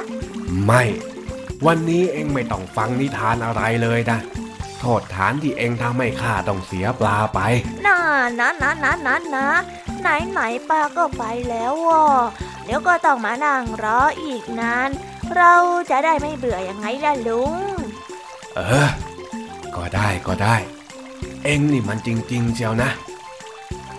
[0.66, 0.84] ไม่
[1.66, 4.20] วันนี้เองไม่ต้องฟังนิทานอะไรเลยนะ
[4.80, 7.39] โทษฐานที่เองทำให้ข้าต้องเสียปลาไป
[7.86, 7.99] น่า
[8.39, 9.47] นะนะนะนะนะ
[10.02, 12.06] ไหนไหนป้าก็ไปแล้วอะ
[12.66, 14.89] เดี๋ยวก็ต้องมานั่งรออีกนาน
[15.36, 15.54] เรา
[15.89, 17.54] จะได้ไม่เบื่อยังไงล่ะลุง
[18.56, 18.89] เออ
[19.76, 20.56] ก็ได้ก็ได้
[21.43, 22.89] เองนี่มันจริง ๆเชียวนะ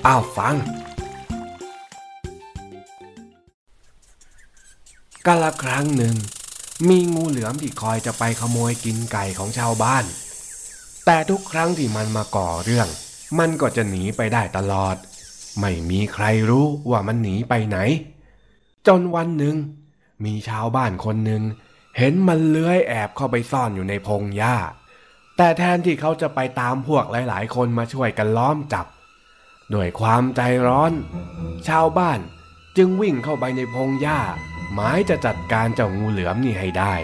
[0.07, 0.55] อ้าวฟัง
[5.27, 6.15] กาละครั้งหนึ่ง
[6.89, 10.05] มีงูเหลือมที่คอยจะไปขโมยกินไก่ของชาวบ้าน
[11.07, 12.89] แต่ทุกครั้งที่มันมาก่อเรื่อง
[13.39, 14.97] มันก็จะหนีไปได้ตลอด
[15.61, 17.79] ไม่มีใครรู้ว่ามันหนีไปไหน
[18.87, 19.57] จนวันหนึ่ง
[20.25, 21.43] มีชาวบ้านคนหนึ่ง
[21.99, 24.57] เห็นมันเลื้อยแอบเข้าไปซ่อนอยู่ในพงหญ้า
[25.37, 28.87] แต่แทนที่เขาจะไปตามพวกหลาย ๆ คนมาช่วยกันล้อมจับ
[29.75, 30.93] ด้วยความใจร้อน
[31.69, 32.21] ชาวบ้าน
[32.77, 34.21] จึงวิ่งเข้าไปในพงหญ้า
[34.75, 36.95] หมายจะจัดการเจ้างูเหลือมนี่ให้ได้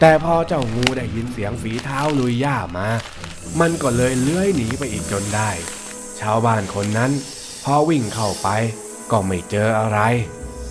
[0.00, 2.88] แต่พอเจ้างูได้ยินเสียงฝีเท้าลุยหญ้ามา
[3.60, 5.50] มันก็เลยเลื้อยหนีไปอีกจนได้
[6.20, 7.12] ชาวบ้านคนนั้น
[7.68, 8.48] พอวิ่งเข้าไป
[9.10, 10.00] ก็ไม่เจออะไร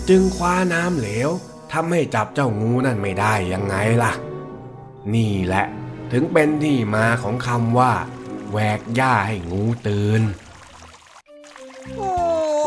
[0.08, 1.30] จึงคว้าน้ำเหลว
[1.72, 4.12] ทำให้จับเจ้างูนั่นไม่ได้ยังไงล่ะ
[5.14, 5.64] นี่แหละ
[6.12, 7.92] ถึงเป็นที่มาของคำว่า
[8.50, 10.22] แหวกหญ้าให้งูตื่น
[11.96, 12.12] โอ้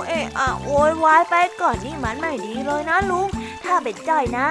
[0.07, 3.27] เอะอะโวยวายไปก่อนนี่มันไม่ดีเลยนะลุง
[3.63, 4.49] ถ้าเป็นจ้อยนะ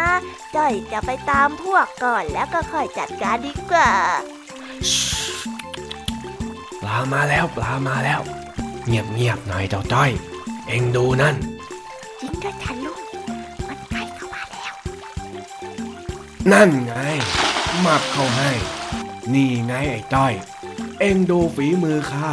[0.56, 3.90] จ้อยจะไปตามพวกก่อนแล้วก็ค่อยจัดการดีกว่า
[6.80, 8.22] ปลามาแล้วปลามาแล้ว
[8.88, 10.10] เงียบเงียบๆหน่อยเจ้าจ้อย
[10.68, 11.36] เอ็งดูนั่น
[12.20, 13.00] จริงด้วยจ้ะลุง
[13.68, 14.72] มันใกล้เข้ามาแล้ว
[16.52, 16.94] นั่นไง
[17.80, 18.50] หมับเข้าให้
[19.32, 20.32] นี่ไงไอ้จ้อย
[21.00, 22.32] เอ็งดูฝีมือข้า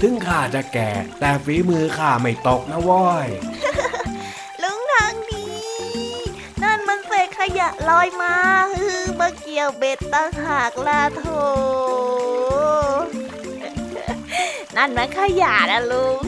[0.00, 0.90] ถึงข้าจะแก่
[1.20, 3.28] แต่ฝีมือข้าไม่ตกนะเว้ย
[4.62, 5.46] ลุงทางดี
[6.62, 8.34] นั่นมันเศษขยะลอยมา
[8.72, 11.24] ฮือมาเกี่ยวเบ็ดตั้งหากลาโถ
[14.76, 16.22] นั่นมันขยะนะลุง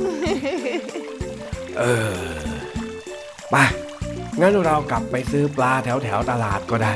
[1.78, 1.82] เอ
[2.14, 2.18] อ
[3.50, 3.56] ไป
[4.40, 6.94] งั้นเรากลับไปซื้อปลาแถวแถวๆตลาดก็ได้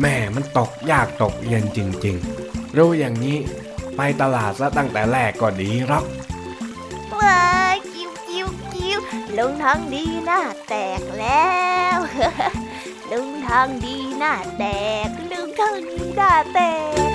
[0.00, 3.36] แม่มันตกยากตกเย็นจริงๆ รู้อย่างนี้
[3.96, 6.04] ไปตลาดซะตั้งแต่แรกก็ดีหรอก
[7.18, 7.40] ว้า
[7.74, 8.98] ยกิ้วกิ้วกิ้ว
[9.36, 11.50] ลุงทางดีหน้าแตกแล้
[11.96, 11.98] ว
[13.10, 14.64] ลุงทางดีหน้าแต
[15.06, 16.60] ก ลุงทางดีหน้าแต
[17.08, 17.09] ก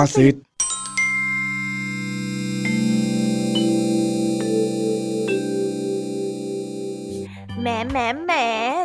[0.00, 0.34] สุภาษิต
[7.60, 8.32] แหมแหมแหม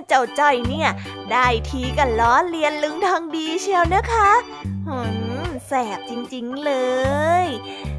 [0.07, 0.89] เจ้าจ้อยเนี่ย
[1.31, 4.31] ได้ทีกันล้อเลียนลึงทางดีเชียวนะคะ
[4.87, 4.97] หื
[5.45, 6.71] มแสบจริงๆเล
[7.43, 7.45] ย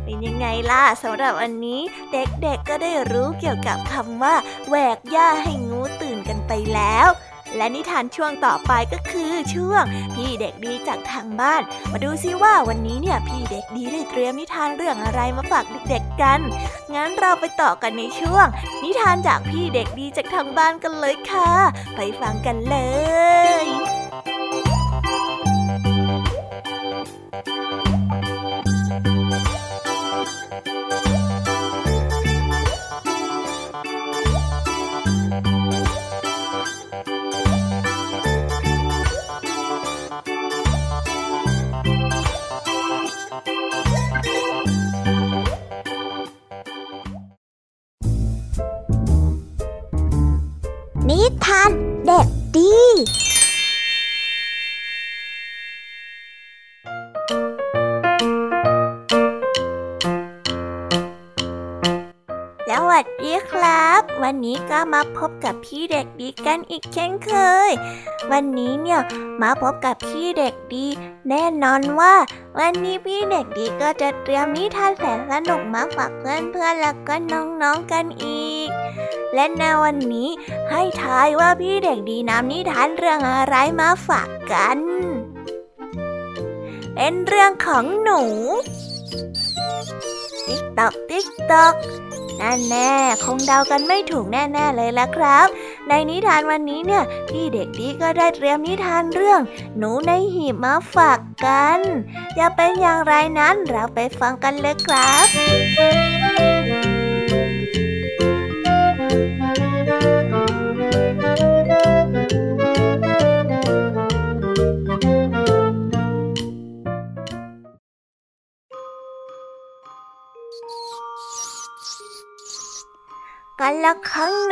[0.04, 1.80] เป็นยังไงล่ะสำหรับวันนี้
[2.12, 4.34] เด็กๆก็ได้รู้เกี่ยวกับคำว่า
[4.68, 7.08] แหวกหญ้าให้งูตื่นกันไปแล้ว
[7.56, 9.82] และนิทานช่วงต่อไปก็คือช่วง
[10.14, 16.40] พี่เด็กดีจากทางบ้าน มาดูซิว่าวันนี้เนี่ยพี่เด็กดีได้เตรียมนิทานเรื่องอะไรมาฝากเด็กๆกัน
[16.94, 18.46] งั้นเราไปต่อกันในช่วง
[18.84, 21.50] นิทานจากพี่เด็กดีจากทางบ้านกันเลยค่ะ
[21.96, 22.76] ไปฟังกันเล
[23.64, 23.66] ย
[64.96, 67.32] มาพบกับพี่เด็กดีกันอีกเช่นเค
[67.68, 67.70] ย
[68.30, 69.00] วันนี้เนี่ย
[69.42, 70.86] มาพบกับพี่เด็กดี
[71.28, 72.14] แน่นอนว่า
[72.58, 78.68] วันนี้พี่เด็กดีก็จะเตรียมนิทานแสนสนุกมาฝากเพื่อนๆแล้วก็น้องๆกันอีก
[79.34, 80.28] และในวันนี้
[80.70, 84.78] ให้ทายว่าพี่เด็กดีนำนิทานเรื่องอะไรมาฝากกัน
[86.94, 88.22] เป็นเรื่องของหนู
[90.46, 91.74] ติ๊กตอกติ๊กตอก
[92.40, 92.92] นั่นแน่
[93.24, 95.46] คงเดากันไม่ถูกแน่ๆเลยละครับ
[95.88, 99.40] ในนิทานวันนี้เนี่ย พี่เด็กดีก็ได้เตรียมนิทานเรื่อง
[99.78, 101.78] หนูในหีบมาฝากกัน
[102.38, 105.26] จะเป็นอย่างไรนั้นเราไปฟังกันเลยครับ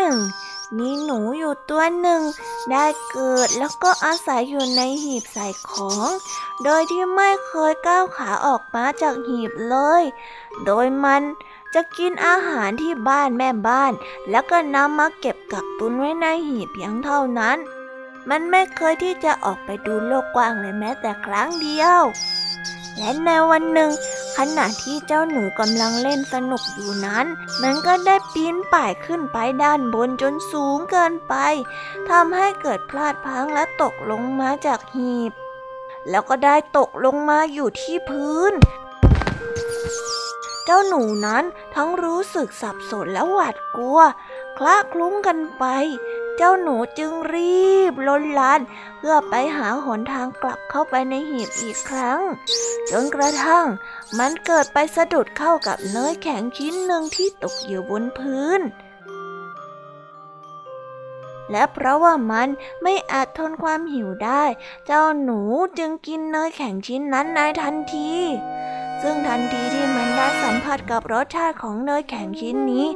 [0.04, 0.18] นึ่ง
[0.78, 2.22] มีหนูอยู่ตัวหนึ่ง
[2.70, 6.08] ได้เกิดแล้วก็อาศัยอยู่ในหีบใส่ของ
[6.64, 10.02] โดยที่ไม่เคยก้าวขาออกมาจากหีบเลย
[10.64, 11.22] โดยมัน
[11.74, 13.92] จะกินอาหารที่บ้านแม่บ้าน
[14.30, 17.58] แล้วก็นำมาเก็บกักตุนไว้ในหีบเพียงเท่านั้น
[18.28, 22.02] มันไม่เคยที่จะออกไปดูโลกกว้างเลยแม้แต่ครั้งเดียว
[22.96, 23.90] และในวันหนึ่ง
[24.38, 27.26] ขณะที่เจ้าหนูกำลังเล่นสนุกอยู่นั้น
[27.62, 31.34] มันก็ได้ปีนป่ายขึ้นไปด้านบนจนสูงเกินไป
[32.10, 35.32] ทำให้เกิดพลาดพังและตกลงมาจากหีบ
[36.10, 38.52] แล้วก็ได้ตกลงมาอยู่ที่พื้น
[40.64, 44.00] เจ้าหนูนั้นทั้งรู้สึกสับสนและหวาดกลัว
[44.58, 45.64] คละคลุ้งกันไป
[46.36, 48.60] เจ้าหนูจึงรีบล้นลาน
[48.98, 52.20] เพื่อไปหาหนทางกลับเข้าไปในหีบอีกครั้ง
[52.90, 53.66] จนกระทั่ง
[54.18, 58.60] มันเกิดไปสะดุดเข้ากับเนื้อแข็งชิ้นหนึ่งที่ตกอยู่บนพื้น
[61.50, 62.48] และเพราะว่ามัน
[62.82, 64.44] ไม่อาจทนความหิวได้
[64.86, 65.40] เจ้าหนู
[65.78, 68.12] จึงกินเนยแข็งชิ้นนั้นในทันที
[69.06, 72.86] ซึ่งทันทีที่มันได้สัมผัสกับรสชาติของเนยแข็งชิ้นนี้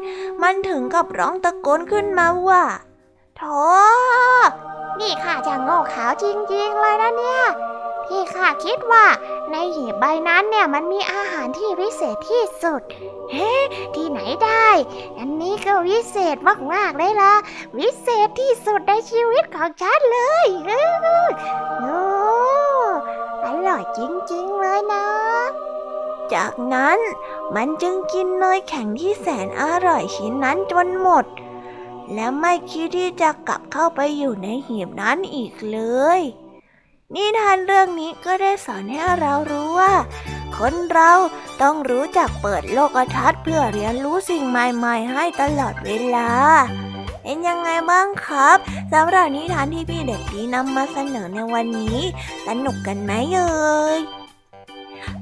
[0.43, 2.65] มันถึงกับร้องตะโกนขึ้นมาว่า
[3.37, 3.43] โถ
[5.01, 7.43] นี่ข้าจะโง่ขาวจริงๆเลยนะเนี่ย
[8.07, 9.07] ที่ข้าคิดว่า
[9.51, 12.83] ในหีบใบนั้นเนี่ยมันมีอาหารที่วิเศษที่สุด
[13.33, 13.53] เฮ้
[13.95, 14.69] ที่ไหนได้
[15.19, 16.37] อันนี้ก็วิเศษ
[16.73, 17.35] มากๆเลยล่ะ
[17.79, 20.47] วิเศษที่สุดในชีวิตของฉันเลย
[21.79, 22.01] โอ้
[23.45, 24.01] อร่อยจ
[24.33, 25.07] ริงๆเลยนะ
[26.35, 26.99] จากนั้น
[27.55, 31.25] มันจึงกินเนยแข็งที่แสนอร่อยชิ้นนั้นจนหมด
[32.15, 35.81] และไม่คิดที่จะกลับเข้าไปอยู่ในหีบนั้นอีกเล
[36.19, 36.21] ย
[37.15, 39.95] นิทานเรื่องนี้ก็ได้สอนให้เรารู้ว่า
[40.57, 41.13] คนเรา
[41.63, 46.31] ต้องรู้จักเปิดโลกทัศน์เพื่อเรียนรู้สิ่งใหม่ๆ ให้ตลอดเวลา
[47.23, 48.59] เป็นยังไงบ้างครับ
[48.93, 52.01] สำหรับนิทานที่พี่เด็กดีนำมาเสนอในวันนี้
[52.47, 54.01] สนุกกันไหมเอ่ย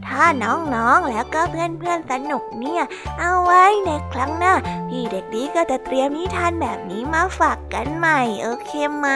[0.09, 2.82] ถ้าน้องๆแล้วก็เพื่อนๆสนุกเนี่ย
[3.20, 4.54] เอาไว้ในครั้งหน้า
[4.88, 9.09] พี่เด็กดีก็จะเตรียมนิทานแบบนี้มาฝากกันใหม่ โอเคไหม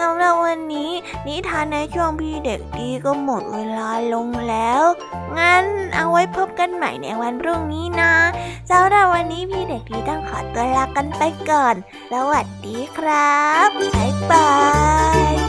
[0.00, 0.90] สำหรับวันนี้
[1.26, 4.82] นิทานในช่วงพี่เด็กดีก็หมดเวลาลงแล้ว
[5.38, 8.14] งั้นเอาไว้พบกันใหม่ในวันพรุ่งนี้นะ
[8.70, 11.74] สำหรับวันนี้พี่เด็กดีต้องขอตัวลากันไปก่อน
[12.12, 14.50] สวัสดีครับ บ๊ายบา
[15.32, 15.43] ย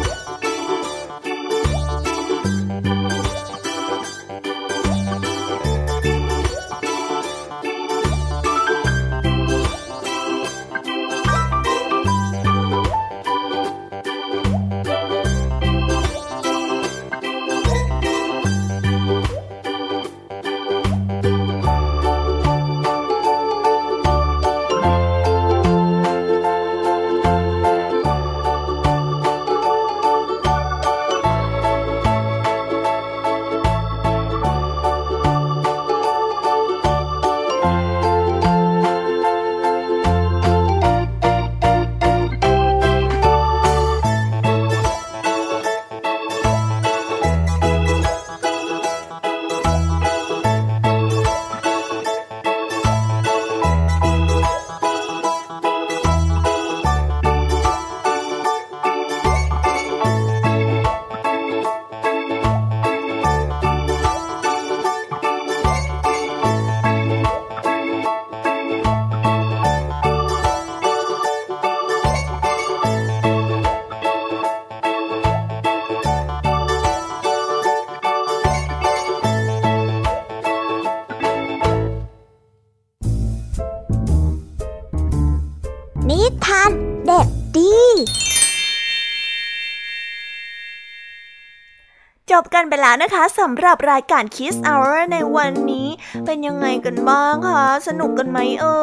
[92.81, 95.87] แล้วนะคะสำหรับรายการ Kiss Hour ในวันนี้
[96.25, 98.79] เป็นยังไงกันบ้างคะ สนุกกันไหมเอ่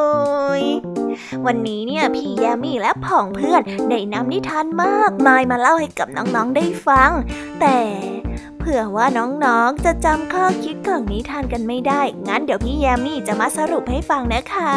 [0.61, 0.65] ย
[1.47, 7.11] วันนี้เนี่ยพี่แยมี่และผองเพื่อนได้นำนิทานมากมายมาเล่าให้กับน้องๆได้ฟัง
[7.61, 7.79] แต่
[8.59, 14.73] เผื่อว่าน้องๆจะจำข้อคิดของนิทานกันไม่ได้ งั้นเดี๋ยวพี่แยมี่จะมาสรุปให้ฟังนะคะ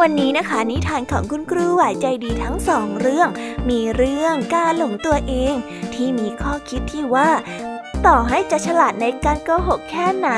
[0.00, 3.28] วันนี้นะคะนิทานของคุณครูหวายใจดีทั้งสองเรื่อง
[3.68, 5.54] มีเรื่องการหลงตัวเอง
[5.94, 7.28] ที่มีข้อคิดที่ว่า
[8.06, 10.30] ต่อให้จะฉลาดในการโกหกแค่ไหน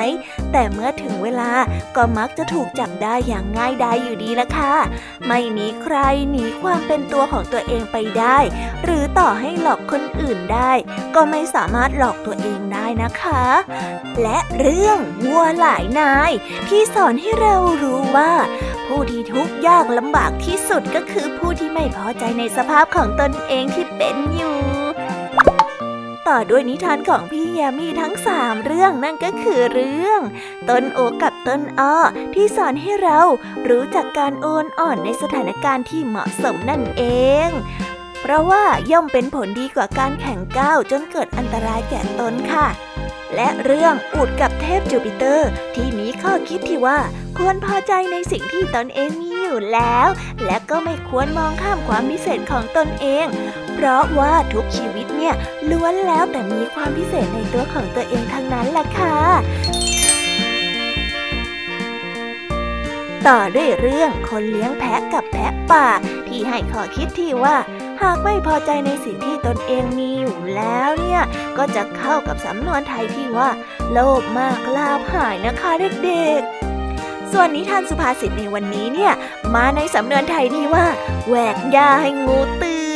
[0.53, 1.53] แต่เมื่อถึงเวลา
[1.97, 4.75] ก็มักจะถูกจับได้อย่างง่ายดายอยู่ดีละค่ะ
[5.29, 5.97] ไม่มีใคร
[6.31, 8.39] หนีความเป็นตัวของตัวเองไปได้
[8.85, 10.73] หรือต่อให้หลอกคนอื่นได้
[11.15, 13.45] ก็ไม่สามารถหลอกตัวเองได้นะคะ
[14.23, 16.31] และเรื่องวัวหลายนาย
[16.69, 18.33] ที่สอนให้เรารู้ว่า
[18.87, 24.78] ผู้ที่ทุกข์ยากลำบากที่สุดก็คือผู้ที่ไม่พอใจในสภาพของตนเองที่เป็นอยู่
[26.29, 30.21] ต่อด้วยนิทานของพี่แยมี่ทั้งสามเรื่องนั่นก็คือเรื่อง
[30.69, 31.97] ต้นโอกับต้นอ้อ
[32.35, 33.21] ที่สอนให้เรา
[33.69, 37.05] รู้จักการโอนอ่อนในสถานการณ์ที่เหมาะสมนั่นเอ
[37.47, 37.49] ง
[38.21, 42.69] เพราะว่าย่อมเป็นผลดีกว่าการแข่งก้าวจนเกิดอันตรายแก่ตนค่ะ
[43.35, 46.99] และเรื่องอูดกับเทพจูปิเตอร์ ที่มีข้อคิดที่ว่า
[47.39, 50.09] ควรพอใจในสิ่งที่ตนเองมีอยู่แล้ว
[50.45, 53.27] และก็ไม่ควรมองข้ามความพิเศษของตนเอง
[53.81, 55.35] เพราะว่าทุกชีวิตเนี่ย
[55.71, 59.17] ล้วนแล้วแต่มีความพิเศษในตัวของตัวเองทั้งนั้นแหละค่ะ
[63.27, 65.89] ต่อด้วยเรื่องคนเลี้ยงแพะกับแพะป่า
[66.29, 67.57] ที่ให้ข้อคิดที่ว่า
[68.03, 71.23] หากไม่พอใจในสิ่งที่ตนเองมีอยู่แล้วเนี่ย
[71.59, 73.49] ก็จะเข้ากับสำนวนไทยที่ว่า
[73.93, 75.71] โลภมากลาภหายนะคะ
[76.05, 79.13] เด็กๆ ส่วนนิทานสุภาษิตในวันนี้เนี่ย
[79.55, 80.87] มาในสำนวนไทยที่ว่า
[81.27, 82.88] แหวกหญ้าให้งูตื่น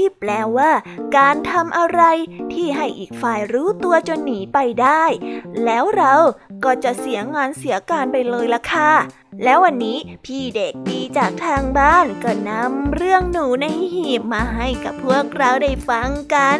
[0.00, 0.70] ที่แปลว่า
[1.16, 2.02] การทำอะไร
[2.52, 5.04] ที่ให้อีกฝ่ายรู้ตัวจนหนีไปได้
[5.64, 6.14] แล้วเรา
[6.64, 8.92] ก็จะเสียงานเสียการไปเลยล่ะค่ะ
[9.44, 16.58] แล้ววันนี้พี่เด็กดีจากทางบ้านก็นำเรื่องหนูในหีบมาให้กับพวกเราได้ฟังกัน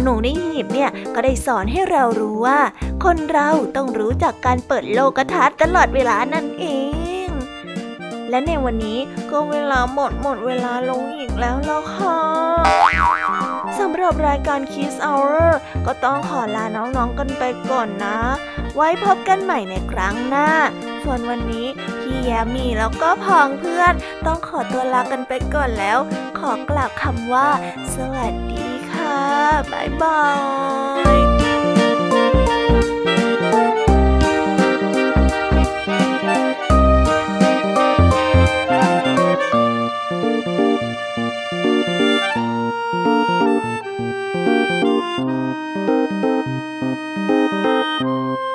[0.00, 2.60] หนูในหีบเนี่ยก็ได้สอนให้เรารู้ว่า
[3.04, 6.66] คนเราต้องรู้จักการเปิดโลกทัศน์ตลอดเวลานั่นเอ
[7.14, 7.17] ง
[8.30, 8.98] และในวันนี้
[9.30, 12.20] ก็เวลาหมดหมดเวลาลงอีกแล้วล่ะค่ะ
[13.78, 15.46] สำหรับรายการ Kiss Hour
[15.86, 18.18] ก็ต้องขอลาน้องๆกันไปก่อนนะ
[18.74, 20.50] ไว้พบกันใหม่ในครั้งหน้า
[21.02, 21.66] ส่วนวันนี้
[22.00, 23.92] พี่แยมมี่แล้วก็พองเพื่อน
[24.26, 25.98] ต้องขอตัวลากันไปก่อนแล้ว
[26.38, 27.48] ขอกล่าวคำว่า
[27.94, 29.18] สวัสดีค่ะ
[29.72, 30.20] บ๊ายบา
[30.86, 30.87] ย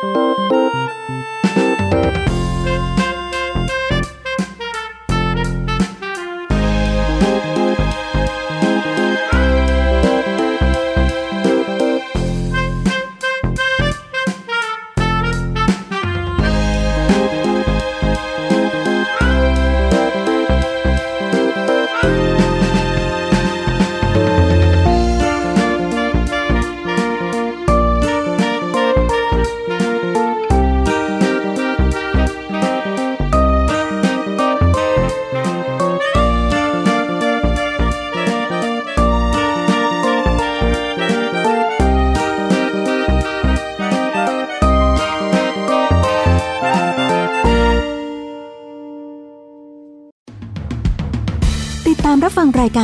[0.03, 1.22] ร